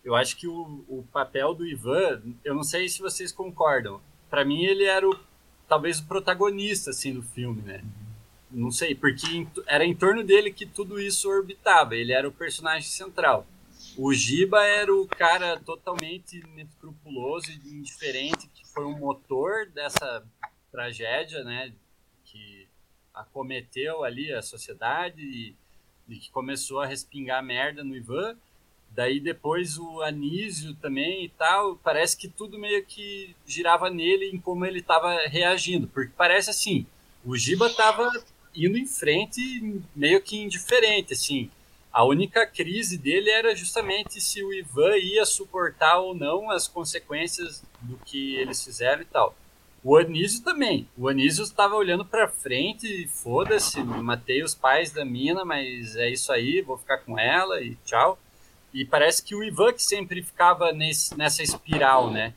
[0.03, 4.01] Eu acho que o, o papel do Ivan, eu não sei se vocês concordam.
[4.30, 5.18] Para mim ele era o
[5.66, 7.82] talvez o protagonista assim do filme, né?
[8.51, 11.95] Não sei, porque era em torno dele que tudo isso orbitava.
[11.95, 13.47] Ele era o personagem central.
[13.97, 20.26] O Giba era o cara totalmente inescrupuloso e indiferente que foi um motor dessa
[20.74, 21.72] tragédia, né?
[22.26, 22.68] Que
[23.14, 25.56] acometeu ali a sociedade e
[26.08, 28.36] de que começou a respingar merda no Ivan.
[28.91, 34.39] Daí depois o Anísio também e tal, parece que tudo meio que girava nele em
[34.39, 36.86] como ele estava reagindo, porque parece assim,
[37.26, 38.10] o Giba estava
[38.56, 41.51] indo em frente meio que indiferente, assim.
[41.91, 47.64] A única crise dele era justamente se o Ivan ia suportar ou não as consequências
[47.82, 49.36] do que eles fizeram e tal.
[49.86, 50.89] O Anísio também.
[50.97, 56.31] O Anísio estava olhando para frente, foda-se, matei os pais da mina, mas é isso
[56.31, 58.17] aí, vou ficar com ela e tchau.
[58.73, 62.33] E parece que o Ivan que sempre ficava nesse, nessa espiral, né?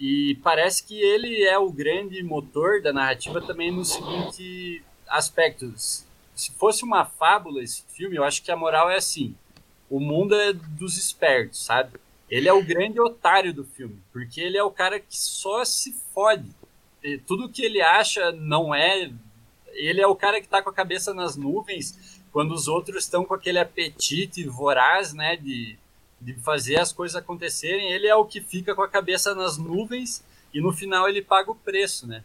[0.00, 5.70] E parece que ele é o grande motor da narrativa também no seguinte aspecto.
[5.76, 9.36] Se fosse uma fábula esse filme, eu acho que a moral é assim:
[9.90, 12.00] o mundo é dos espertos, sabe?
[12.30, 15.92] Ele é o grande otário do filme, porque ele é o cara que só se
[16.12, 16.50] fode.
[17.26, 19.10] Tudo que ele acha não é.
[19.72, 23.24] Ele é o cara que tá com a cabeça nas nuvens, quando os outros estão
[23.24, 25.76] com aquele apetite voraz, né, de,
[26.20, 27.92] de fazer as coisas acontecerem.
[27.92, 31.50] Ele é o que fica com a cabeça nas nuvens e no final ele paga
[31.50, 32.24] o preço, né?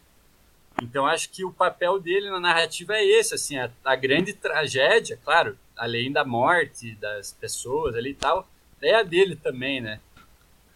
[0.82, 5.20] Então acho que o papel dele na narrativa é esse, assim, a, a grande tragédia,
[5.24, 8.48] claro, além da morte das pessoas ali e tal,
[8.82, 10.00] é a dele também, né?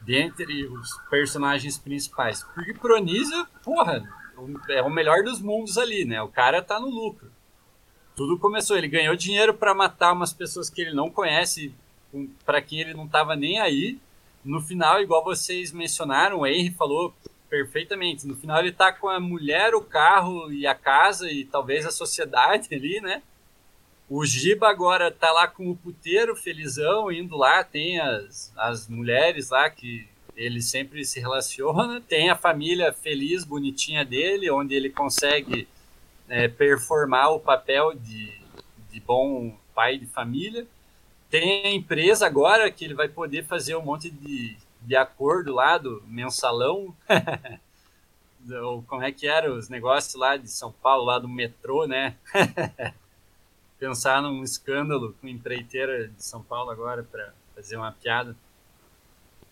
[0.06, 2.44] dentre os personagens principais.
[2.44, 4.04] Porque pro Anísio, porra,
[4.70, 6.22] é o melhor dos mundos ali, né?
[6.22, 7.32] O cara tá no lucro.
[8.16, 11.74] Tudo começou, ele ganhou dinheiro para matar umas pessoas que ele não conhece,
[12.46, 13.98] para quem ele não tava nem aí.
[14.44, 17.14] No final, igual vocês mencionaram, o Henry falou
[17.50, 18.28] perfeitamente.
[18.28, 21.92] No final ele tá com a mulher, o carro e a casa e talvez a
[21.92, 23.24] sociedade ali, né?
[24.16, 29.50] O Giba agora tá lá com o puteiro, felizão, indo lá, tem as, as mulheres
[29.50, 30.08] lá que
[30.38, 35.68] ele sempre se relaciona, tem a família feliz, bonitinha dele, onde ele consegue
[36.30, 38.40] é, performar o papel de,
[38.92, 40.68] de bom pai de família.
[41.28, 45.80] Tem a empresa agora que ele vai poder fazer um monte de, de acordo lá
[45.80, 46.96] do mensalão.
[48.42, 52.16] do, como é que eram os negócios lá de São Paulo, lá do metrô, né?
[53.84, 58.36] Pensar num escândalo com empreiteira de São Paulo agora para fazer uma piada.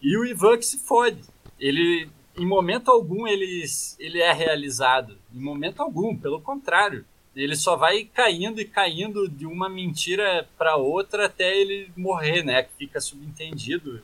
[0.01, 1.21] E o Ivan que se fode.
[1.59, 3.65] Ele, em momento algum, ele,
[3.99, 5.17] ele é realizado.
[5.33, 7.05] Em momento algum, pelo contrário.
[7.35, 12.63] Ele só vai caindo e caindo de uma mentira para outra até ele morrer, né?
[12.63, 14.01] Que fica subentendido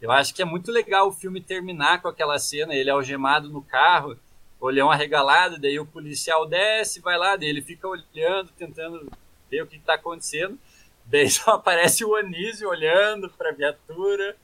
[0.00, 3.60] eu acho que é muito legal o filme terminar com aquela cena, ele algemado no
[3.60, 4.16] carro,
[4.60, 9.10] olhão arregalado, daí o policial desce, vai lá, daí ele fica olhando, tentando
[9.50, 10.58] ver o que está acontecendo.
[11.04, 14.36] Daí só aparece o Anísio olhando para a viatura.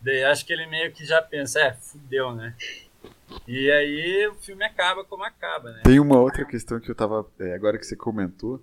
[0.00, 2.54] Daí acho que ele meio que já pensa, é, fudeu, né?
[3.48, 5.80] E aí o filme acaba como acaba, né?
[5.84, 7.26] Tem uma outra questão que eu tava.
[7.38, 8.62] É, agora que você comentou,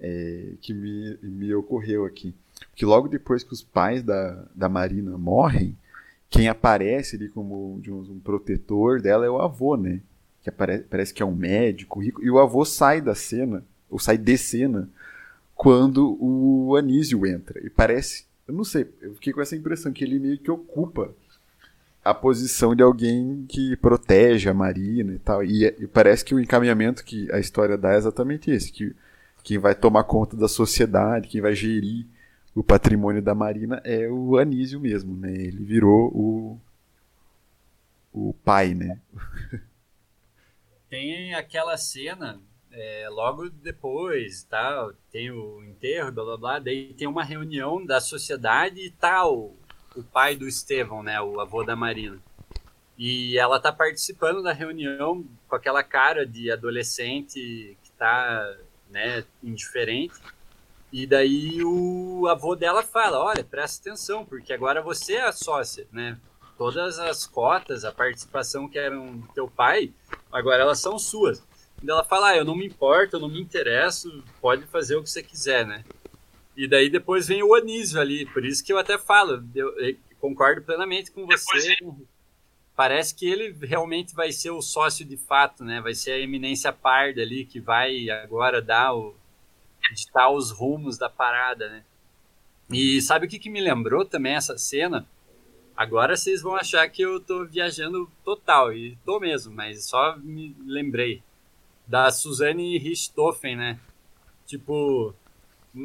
[0.00, 2.34] é, que me, me ocorreu aqui
[2.74, 5.76] que logo depois que os pais da, da Marina morrem,
[6.28, 10.00] quem aparece ali como um, protetor dela é o avô, né?
[10.42, 12.22] Que aparece, parece que é um médico rico.
[12.22, 14.88] E o avô sai da cena, ou sai de cena,
[15.56, 17.58] quando o Anísio entra.
[17.66, 21.12] E parece, eu não sei, eu fiquei com essa impressão que ele meio que ocupa
[22.04, 25.42] a posição de alguém que protege a Marina e tal.
[25.42, 28.94] E, e, parece que o encaminhamento que a história dá é exatamente esse, que
[29.42, 32.06] quem vai tomar conta da sociedade, quem vai gerir
[32.54, 35.32] o patrimônio da Marina é o Anísio mesmo, né?
[35.32, 36.60] Ele virou o
[38.12, 38.98] o pai, né?
[40.88, 42.40] Tem aquela cena
[42.76, 44.90] é, logo depois, tá?
[45.10, 46.58] Tem o enterro, blá blá blá.
[46.58, 49.56] Daí tem uma reunião da sociedade e tá o,
[49.96, 51.18] o pai do Estevão, né?
[51.20, 52.20] O avô da Marina.
[52.98, 58.56] E ela tá participando da reunião com aquela cara de adolescente que tá,
[58.90, 60.14] né, indiferente.
[60.92, 65.86] E daí o avô dela fala: olha, presta atenção, porque agora você é a sócia,
[65.90, 66.18] né?
[66.58, 69.92] Todas as cotas, a participação que eram do teu pai,
[70.30, 71.42] agora elas são suas.
[71.82, 75.02] E ela fala: ah, eu não me importo, eu não me interesso, pode fazer o
[75.02, 75.84] que você quiser, né?
[76.56, 79.96] E daí depois vem o Anísio ali, por isso que eu até falo, eu, eu
[80.18, 81.76] concordo plenamente com você.
[82.74, 85.80] Parece que ele realmente vai ser o sócio de fato, né?
[85.80, 89.14] Vai ser a eminência parda ali que vai agora dar o,
[89.94, 91.84] ditar os rumos da parada, né?
[92.70, 95.06] E sabe o que, que me lembrou também essa cena?
[95.76, 100.56] Agora vocês vão achar que eu tô viajando total, e tô mesmo, mas só me
[100.66, 101.22] lembrei
[101.86, 103.78] da Suzanne Richthofen, né?
[104.46, 105.14] Tipo,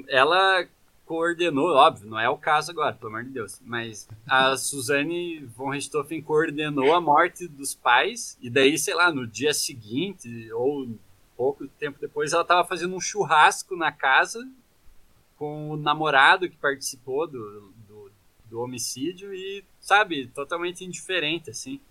[0.08, 0.66] ela
[1.06, 5.72] coordenou, óbvio, não é o caso agora, pelo amor de Deus, mas a Suzanne von
[5.72, 10.88] Richthofen coordenou a morte dos pais, e daí, sei lá, no dia seguinte, ou
[11.36, 14.47] pouco tempo depois, ela estava fazendo um churrasco na casa
[15.38, 18.12] com o namorado que participou do, do,
[18.45, 21.82] do, homicídio e, sabe, totalmente indiferente, assim.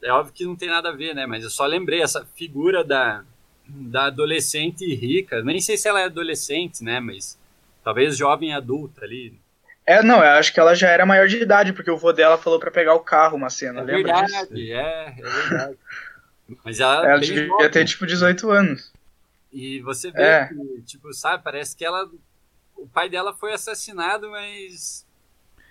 [0.00, 1.26] É óbvio que não tem nada a ver, né?
[1.26, 3.24] Mas eu só lembrei essa figura da,
[3.68, 5.42] da adolescente rica.
[5.42, 7.00] Nem sei se ela é adolescente, né?
[7.00, 7.38] Mas
[7.82, 9.38] talvez jovem adulta ali.
[9.86, 12.36] É, não, eu acho que ela já era maior de idade, porque o vô dela
[12.36, 14.72] falou para pegar o carro uma cena, é lembra verdade, disso?
[14.72, 15.78] É, é verdade.
[16.64, 18.92] Mas ela, ela devia ter tipo 18 anos.
[19.52, 20.48] E você vê é.
[20.48, 22.08] que, tipo, sabe, parece que ela.
[22.76, 25.06] O pai dela foi assassinado, mas.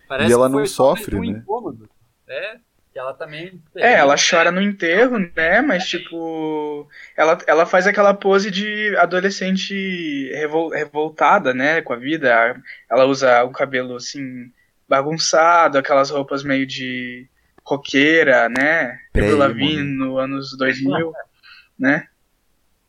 [0.08, 1.28] Parece e ela que não sofre, um né?
[1.28, 1.90] Incômodo.
[2.28, 2.58] É,
[2.96, 3.62] que ela também.
[3.76, 5.62] É, ela chora no enterro, né?
[5.62, 6.88] Mas, tipo.
[7.18, 11.82] Ela, ela faz aquela pose de adolescente revol, revoltada, né?
[11.82, 12.56] Com a vida.
[12.90, 14.50] Ela usa o cabelo assim.
[14.88, 17.28] bagunçado, aquelas roupas meio de
[17.66, 18.98] roqueira, né?
[19.14, 21.12] Avril Lavigne no anos 2000,
[21.78, 22.08] né?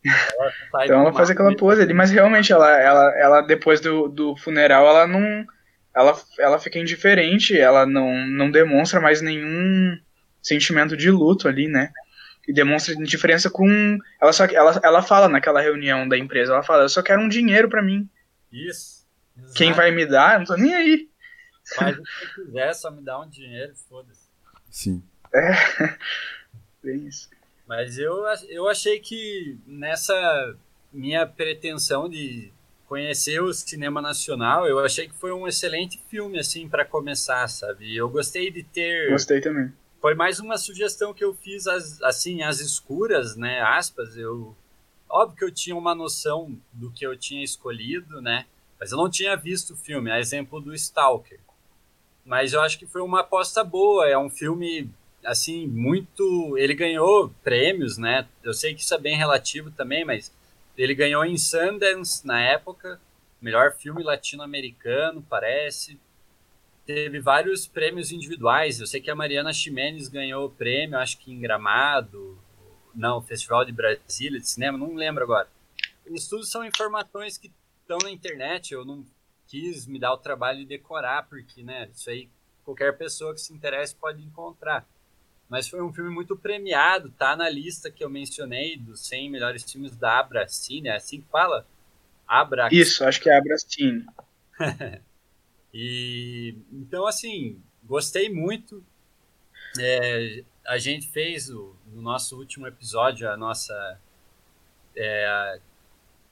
[0.04, 4.36] Ela então ela faz aquela pose ali, mas realmente ela, ela, ela depois do, do
[4.36, 5.44] funeral, ela não.
[5.96, 9.98] Ela, ela fica indiferente, ela não, não demonstra mais nenhum
[10.42, 11.90] sentimento de luto ali, né?
[12.46, 13.98] E demonstra indiferença com.
[14.20, 17.28] Ela, só, ela, ela fala naquela reunião da empresa, ela fala, eu só quero um
[17.28, 18.06] dinheiro para mim.
[18.52, 19.06] Isso.
[19.36, 19.54] Exato.
[19.54, 21.08] Quem vai me dar, eu não tô nem aí.
[21.74, 24.28] Faz o que quiser, só me dá um dinheiro, foda-se.
[24.70, 25.02] Sim.
[25.34, 25.52] É,
[26.84, 27.30] bem isso.
[27.66, 30.54] Mas eu, eu achei que nessa
[30.92, 32.52] minha pretensão de
[32.86, 37.94] conhecer o cinema nacional, eu achei que foi um excelente filme, assim, para começar, sabe?
[37.94, 39.10] Eu gostei de ter.
[39.10, 39.72] Gostei também.
[40.00, 43.60] Foi mais uma sugestão que eu fiz, assim, às escuras, né?
[43.60, 44.16] Aspas.
[44.16, 44.56] Eu.
[45.08, 48.46] Óbvio que eu tinha uma noção do que eu tinha escolhido, né?
[48.78, 51.40] Mas eu não tinha visto o filme, a exemplo do Stalker.
[52.24, 54.06] Mas eu acho que foi uma aposta boa.
[54.06, 54.90] É um filme,
[55.24, 56.56] assim, muito.
[56.58, 58.28] Ele ganhou prêmios, né?
[58.42, 60.32] Eu sei que isso é bem relativo também, mas
[60.76, 63.00] ele ganhou em Sundance na época,
[63.40, 65.98] melhor filme latino-americano, parece.
[66.84, 68.80] Teve vários prêmios individuais.
[68.80, 72.38] Eu sei que a Mariana Ximenes ganhou prêmio, acho que em Gramado,
[72.94, 75.48] não, Festival de Brasília de Cinema, não lembro agora.
[76.06, 77.52] Isso tudo são informações que
[77.82, 78.72] estão na internet.
[78.72, 79.04] Eu não
[79.46, 82.28] quis me dar o trabalho de decorar, porque, né, isso aí
[82.64, 84.86] qualquer pessoa que se interesse pode encontrar.
[85.48, 89.70] Mas foi um filme muito premiado, tá na lista que eu mencionei dos 100 melhores
[89.70, 91.66] filmes da Abracine, é assim que fala?
[92.26, 92.68] Abra...
[92.72, 94.04] Isso, acho que é Abracine.
[95.72, 98.84] e então assim, gostei muito.
[99.78, 104.00] É, a gente fez o, no nosso último episódio a nossa
[104.96, 105.60] é,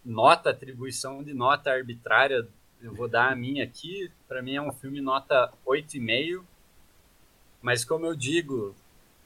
[0.04, 2.46] nota, atribuição de nota arbitrária.
[2.82, 4.10] Eu vou dar a minha aqui.
[4.26, 6.44] Para mim é um filme nota 8,5.
[7.62, 8.74] Mas como eu digo,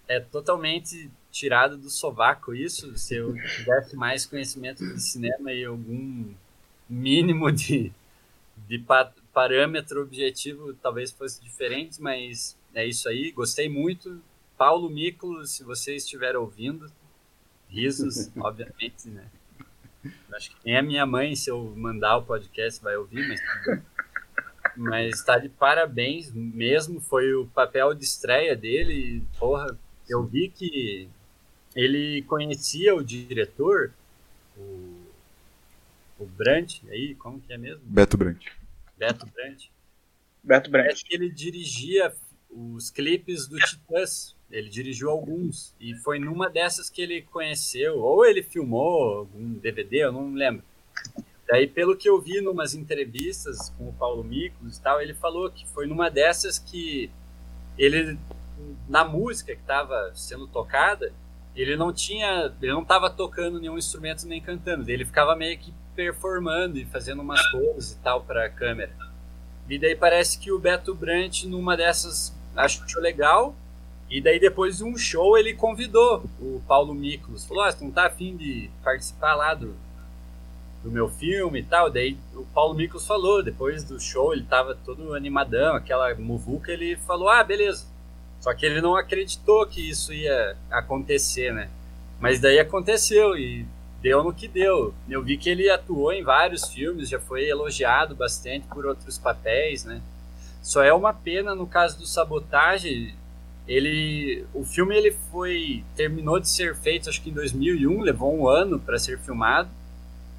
[0.08, 2.96] é totalmente tirado do sovaco isso.
[2.96, 6.32] Se eu tivesse mais conhecimento de cinema e algum
[6.88, 7.92] mínimo de,
[8.66, 13.30] de pa parâmetro objetivo, talvez fosse diferente, mas é isso aí.
[13.30, 14.20] Gostei muito.
[14.56, 16.90] Paulo Miklo, se você estiver ouvindo,
[17.68, 19.26] risos, obviamente, né?
[20.32, 23.40] Acho que nem a minha mãe, se eu mandar o podcast, vai ouvir, mas
[24.78, 27.00] mas tá de parabéns mesmo.
[27.00, 29.24] Foi o papel de estreia dele.
[29.38, 29.76] Porra,
[30.08, 31.08] eu vi que
[31.74, 33.92] ele conhecia o diretor,
[34.56, 35.06] o,
[36.18, 37.82] o Brandt, aí, como que é mesmo?
[37.84, 38.50] Beto Brandt.
[38.96, 39.70] Beto Brandt.
[40.42, 41.04] Beto Brandt.
[41.04, 42.12] que ele dirigia
[42.50, 44.34] os clipes do Titãs.
[44.50, 45.74] Ele dirigiu alguns.
[45.78, 47.98] E foi numa dessas que ele conheceu.
[47.98, 50.64] Ou ele filmou algum DVD, eu não lembro.
[51.46, 55.50] Daí, pelo que eu vi numas entrevistas com o Paulo Miklos e tal, ele falou
[55.50, 57.10] que foi numa dessas que
[57.78, 58.18] ele
[58.88, 61.12] na música que estava sendo tocada,
[61.54, 65.72] ele não tinha, ele não estava tocando nenhum instrumento nem cantando, ele ficava meio que
[65.94, 68.92] performando e fazendo umas coisas e tal para a câmera.
[69.68, 73.54] E daí parece que o Beto Brant numa dessas achou legal,
[74.08, 77.90] e daí depois de um show ele convidou o Paulo Miklos, falou: "Ah, você não
[77.90, 79.74] tá afim de participar lá do
[80.82, 81.90] do meu filme e tal.
[81.90, 86.96] Daí o Paulo Miklos falou, depois do show, ele tava todo animadão, aquela muvuca, ele
[86.96, 87.86] falou: "Ah, beleza.
[88.40, 91.68] Só que ele não acreditou que isso ia acontecer, né?
[92.20, 93.66] Mas daí aconteceu e
[94.00, 94.94] deu no que deu.
[95.08, 99.84] Eu vi que ele atuou em vários filmes, já foi elogiado bastante por outros papéis,
[99.84, 100.00] né?
[100.62, 103.14] Só é uma pena no caso do Sabotagem,
[103.66, 108.48] ele o filme ele foi terminou de ser feito acho que em 2001, levou um
[108.48, 109.68] ano para ser filmado.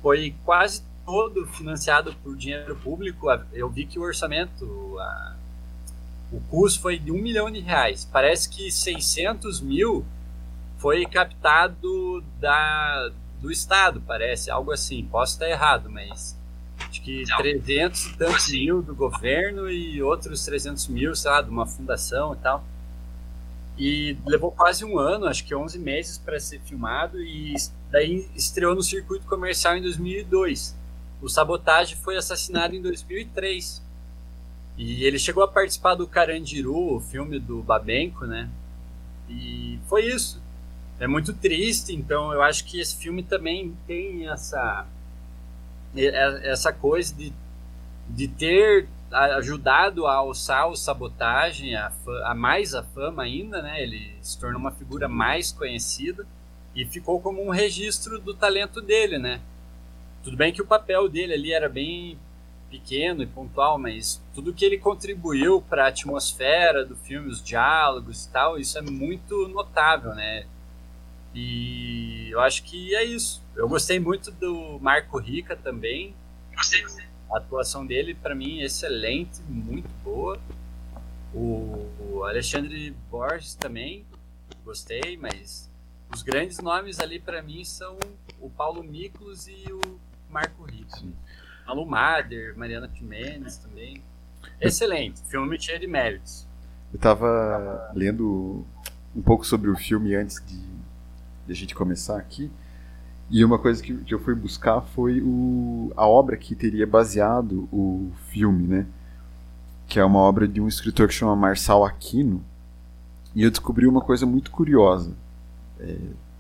[0.02, 3.28] Foi quase todo financiado por dinheiro público.
[3.54, 5.36] Eu vi que o orçamento, a,
[6.32, 8.08] o custo foi de um milhão de reais.
[8.12, 10.06] Parece que 600 mil
[10.78, 13.12] foi captado da,
[13.42, 15.06] do Estado, parece, algo assim.
[15.06, 16.38] Posso estar errado, mas
[16.80, 17.38] acho que Não.
[17.38, 18.60] 300 e tantos assim?
[18.66, 22.64] mil do governo e outros 300 mil, sei lá, de uma fundação e tal.
[23.78, 27.56] E levou quase um ano, acho que 11 meses para ser filmado e
[27.90, 30.78] daí estreou no circuito comercial em 2002.
[31.22, 33.82] O Sabotage foi assassinado em 2003.
[34.80, 38.50] E ele chegou a participar do Carandiru, o filme do Babenco, né?
[39.28, 40.42] E foi isso.
[40.98, 44.88] É muito triste, então eu acho que esse filme também tem essa
[46.44, 47.34] essa coisa de,
[48.08, 51.92] de ter ajudado a alçar o sabotagem a,
[52.24, 53.84] a mais a fama ainda, né?
[53.84, 56.26] Ele se tornou uma figura mais conhecida
[56.74, 59.42] e ficou como um registro do talento dele, né?
[60.24, 62.18] Tudo bem que o papel dele ali era bem
[62.70, 68.26] pequeno e pontual, mas tudo que ele contribuiu para a atmosfera do filme, os diálogos
[68.26, 70.46] e tal, isso é muito notável, né?
[71.34, 73.44] E eu acho que é isso.
[73.56, 76.16] Eu gostei muito do Marco Rica também.
[76.56, 77.06] Gostei, gostei.
[77.32, 80.40] A atuação dele, para mim, é excelente, muito boa.
[81.34, 84.04] O, o Alexandre Borges também,
[84.66, 85.70] gostei, mas
[86.12, 88.00] os grandes nomes ali para mim são
[88.40, 90.98] o Paulo Miklos e o Marco Rica.
[90.98, 91.14] Sim.
[91.70, 94.02] Malu Mader, Mariana Jimenez também.
[94.60, 96.48] Excelente, filme cheio de méritos.
[96.92, 98.66] Eu estava lendo
[99.16, 102.50] um pouco sobre o filme antes de, de a gente começar aqui.
[103.30, 107.70] E uma coisa que, que eu fui buscar foi o, a obra que teria baseado
[107.72, 108.88] o filme, né?
[109.88, 112.44] Que é uma obra de um escritor que chama Marçal Aquino.
[113.36, 115.14] E eu descobri uma coisa muito curiosa.
[115.80, 115.96] É,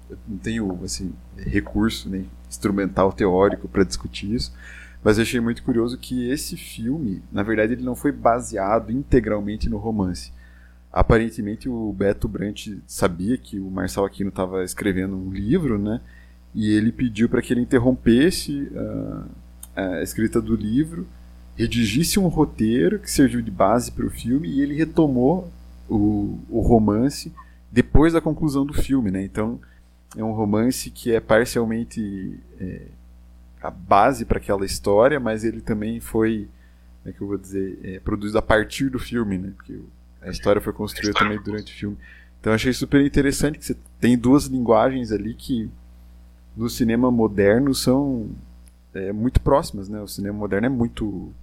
[0.09, 4.51] eu não tenho assim, recurso nem instrumental teórico para discutir isso,
[5.03, 9.69] mas eu achei muito curioso que esse filme, na verdade, ele não foi baseado integralmente
[9.69, 10.31] no romance.
[10.91, 16.01] Aparentemente o Beto Brant sabia que o Marçal Aquino estava escrevendo um livro, né?
[16.53, 19.23] E ele pediu para que ele interrompesse uh,
[19.75, 21.07] a escrita do livro,
[21.55, 25.51] redigisse um roteiro que serviu de base para o filme e ele retomou
[25.87, 27.31] o, o romance
[27.71, 29.23] depois da conclusão do filme, né?
[29.23, 29.59] Então
[30.17, 32.87] é um romance que é parcialmente é,
[33.61, 36.47] a base para aquela história, mas ele também foi,
[37.01, 39.51] como é que eu vou dizer, é, produzido a partir do filme, né?
[39.55, 39.79] Porque
[40.21, 41.97] a história foi construída também durante o filme.
[42.39, 45.69] Então eu achei super interessante que você tem duas linguagens ali que
[46.55, 48.29] no cinema moderno são
[48.93, 50.01] é, muito próximas, né?
[50.01, 51.33] O cinema moderno é muito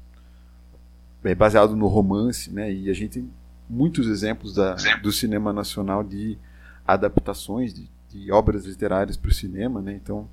[1.24, 2.72] é baseado no romance, né?
[2.72, 3.30] E a gente tem
[3.68, 6.38] muitos exemplos da, do cinema nacional de
[6.86, 9.92] adaptações de, de obras literárias para o cinema, né?
[9.94, 10.28] Então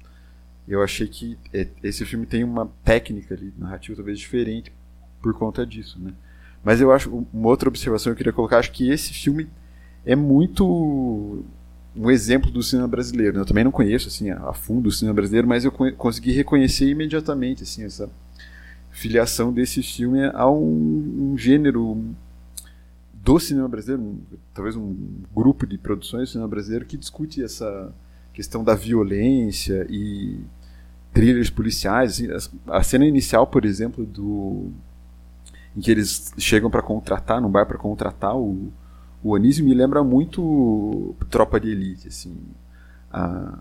[0.68, 4.72] eu achei que é, esse filme tem uma técnica ali narrativa talvez diferente
[5.22, 6.14] por conta disso, né?
[6.64, 9.49] Mas eu acho uma outra observação que eu queria colocar, acho que esse filme
[10.05, 11.43] é muito
[11.95, 13.36] um exemplo do cinema brasileiro.
[13.36, 13.41] Né?
[13.41, 17.64] Eu também não conheço assim a fundo o cinema brasileiro, mas eu consegui reconhecer imediatamente
[17.64, 18.09] assim essa
[18.91, 22.16] filiação desse filme a um, um gênero
[23.14, 24.20] do cinema brasileiro,
[24.53, 24.95] talvez um
[25.34, 27.93] grupo de produções do cinema brasileiro que discute essa
[28.34, 30.39] questão da violência e
[31.13, 32.21] trilhas policiais.
[32.29, 34.71] Assim, a cena inicial, por exemplo, do
[35.75, 38.71] em que eles chegam para contratar, num bar para contratar o,
[39.23, 42.38] o Anísio, me lembra muito Tropa de Elite, assim.
[43.11, 43.57] A,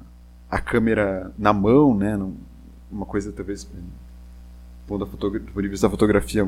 [0.50, 2.18] a câmera na mão, né,
[2.90, 6.46] uma coisa talvez do ponto de vista da fotografia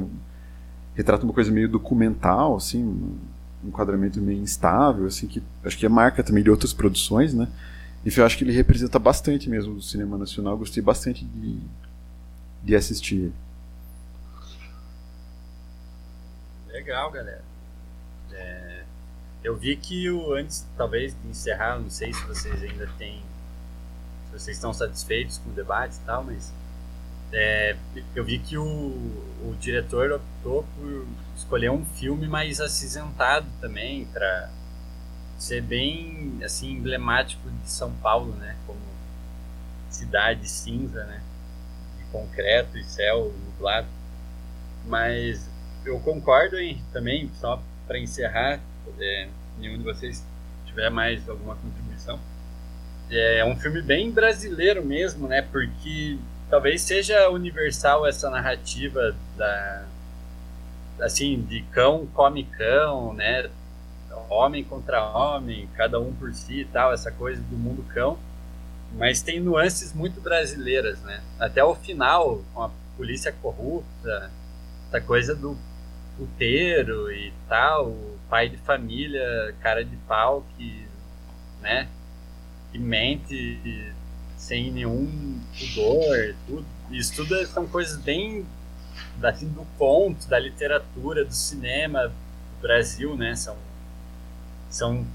[0.95, 5.89] retrata uma coisa meio documental, assim, um enquadramento meio instável, assim, que acho que é
[5.89, 7.49] marca também de outras produções, né?
[8.05, 11.59] Enfim, eu acho que ele representa bastante mesmo o cinema nacional, gostei bastante de,
[12.63, 13.35] de assistir ele.
[16.69, 17.43] Legal, galera.
[18.33, 18.83] É,
[19.43, 23.23] eu vi que o antes, talvez, de encerrar, não sei se vocês ainda têm.
[24.27, 26.53] Se vocês estão satisfeitos com o debate e tal, mas.
[27.33, 27.77] É,
[28.15, 34.51] eu vi que o, o diretor optou por escolher um filme mais acinzentado também, para
[35.45, 38.57] ser bem assim emblemático de São Paulo, né?
[38.67, 38.81] Como
[39.91, 41.23] cidade cinza, né?
[41.99, 43.87] De concreto e céu nublado.
[44.87, 45.49] Mas
[45.85, 48.59] eu concordo hein, também, só para encerrar,
[48.99, 49.29] é,
[49.59, 50.25] nenhum de vocês
[50.65, 52.19] tiver mais alguma contribuição.
[53.11, 55.43] É um filme bem brasileiro mesmo, né?
[55.43, 56.19] Porque
[56.49, 59.85] talvez seja universal essa narrativa da
[61.01, 63.51] assim de cão come cão, né?
[64.29, 68.19] Homem contra homem, cada um por si e tal, essa coisa do mundo cão.
[68.97, 71.23] Mas tem nuances muito brasileiras, né?
[71.39, 74.31] Até o final, com a polícia corrupta,
[74.89, 75.57] essa coisa do
[76.17, 77.97] puteiro e tal,
[78.29, 80.87] pai de família, cara de pau que,
[81.61, 81.89] né,
[82.71, 83.93] que mente
[84.37, 86.67] sem nenhum pudor, tudo.
[86.91, 88.47] Isso tudo são coisas bem
[89.23, 92.15] assim, do conto, da literatura, do cinema do
[92.61, 93.35] Brasil, né?
[93.35, 93.57] São,
[94.75, 95.07] são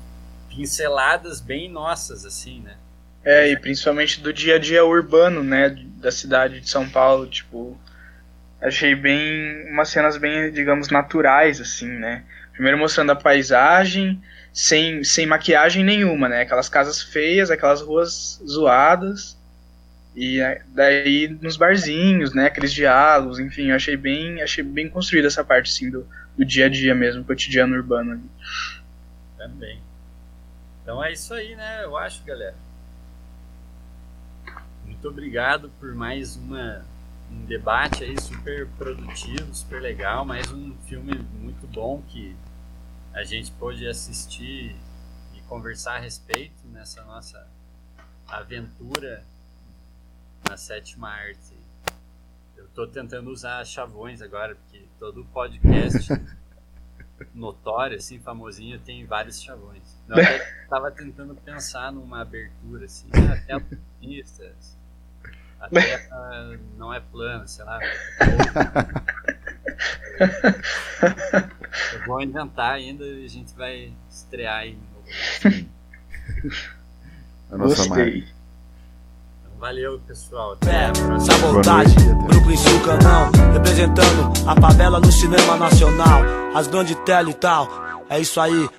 [0.50, 2.76] pinceladas bem nossas, assim, né?
[3.24, 5.70] É, e principalmente do dia a dia urbano, né?
[5.98, 7.78] Da cidade de São Paulo, tipo,
[8.62, 12.24] achei bem umas cenas bem, digamos, naturais assim, né?
[12.54, 14.22] Primeiro mostrando a paisagem
[14.54, 16.42] sem, sem maquiagem nenhuma, né?
[16.42, 19.38] Aquelas casas feias, aquelas ruas zoadas.
[20.16, 25.44] E daí nos barzinhos, né, aqueles diálogos, enfim, eu achei bem, achei bem construída essa
[25.44, 26.06] parte assim do,
[26.36, 28.22] do dia a dia mesmo, cotidiano urbano ali.
[29.40, 29.82] Também.
[30.84, 31.86] Então é isso aí, né?
[31.86, 32.58] Eu acho, galera.
[34.84, 36.86] Muito obrigado por mais uma
[37.32, 42.36] um debate aí super produtivo, super legal, mais um filme muito bom que
[43.14, 44.76] a gente pôde assistir
[45.34, 47.48] e conversar a respeito nessa nossa
[48.28, 49.24] aventura
[50.50, 51.56] na sétima arte.
[52.58, 56.10] Eu estou tentando usar chavões agora, porque todo podcast
[57.34, 59.98] notório, assim, famosinho, tem vários chavões.
[60.10, 60.18] Eu
[60.64, 63.60] estava tentando pensar numa abertura, assim, ah, até
[64.00, 64.78] pistas,
[65.60, 67.80] a Terra não é plana, sei lá.
[71.94, 74.78] Eu vou inventar ainda e a gente vai estrear aí.
[77.52, 77.88] A nossa.
[77.88, 78.28] Gostei.
[79.60, 80.58] Valeu, pessoal.
[80.66, 81.96] É, sabotagem,
[82.58, 86.22] seu canal, representando a favela no cinema nacional,
[86.56, 87.68] as grandes tela e tal.
[88.10, 88.70] É isso aí,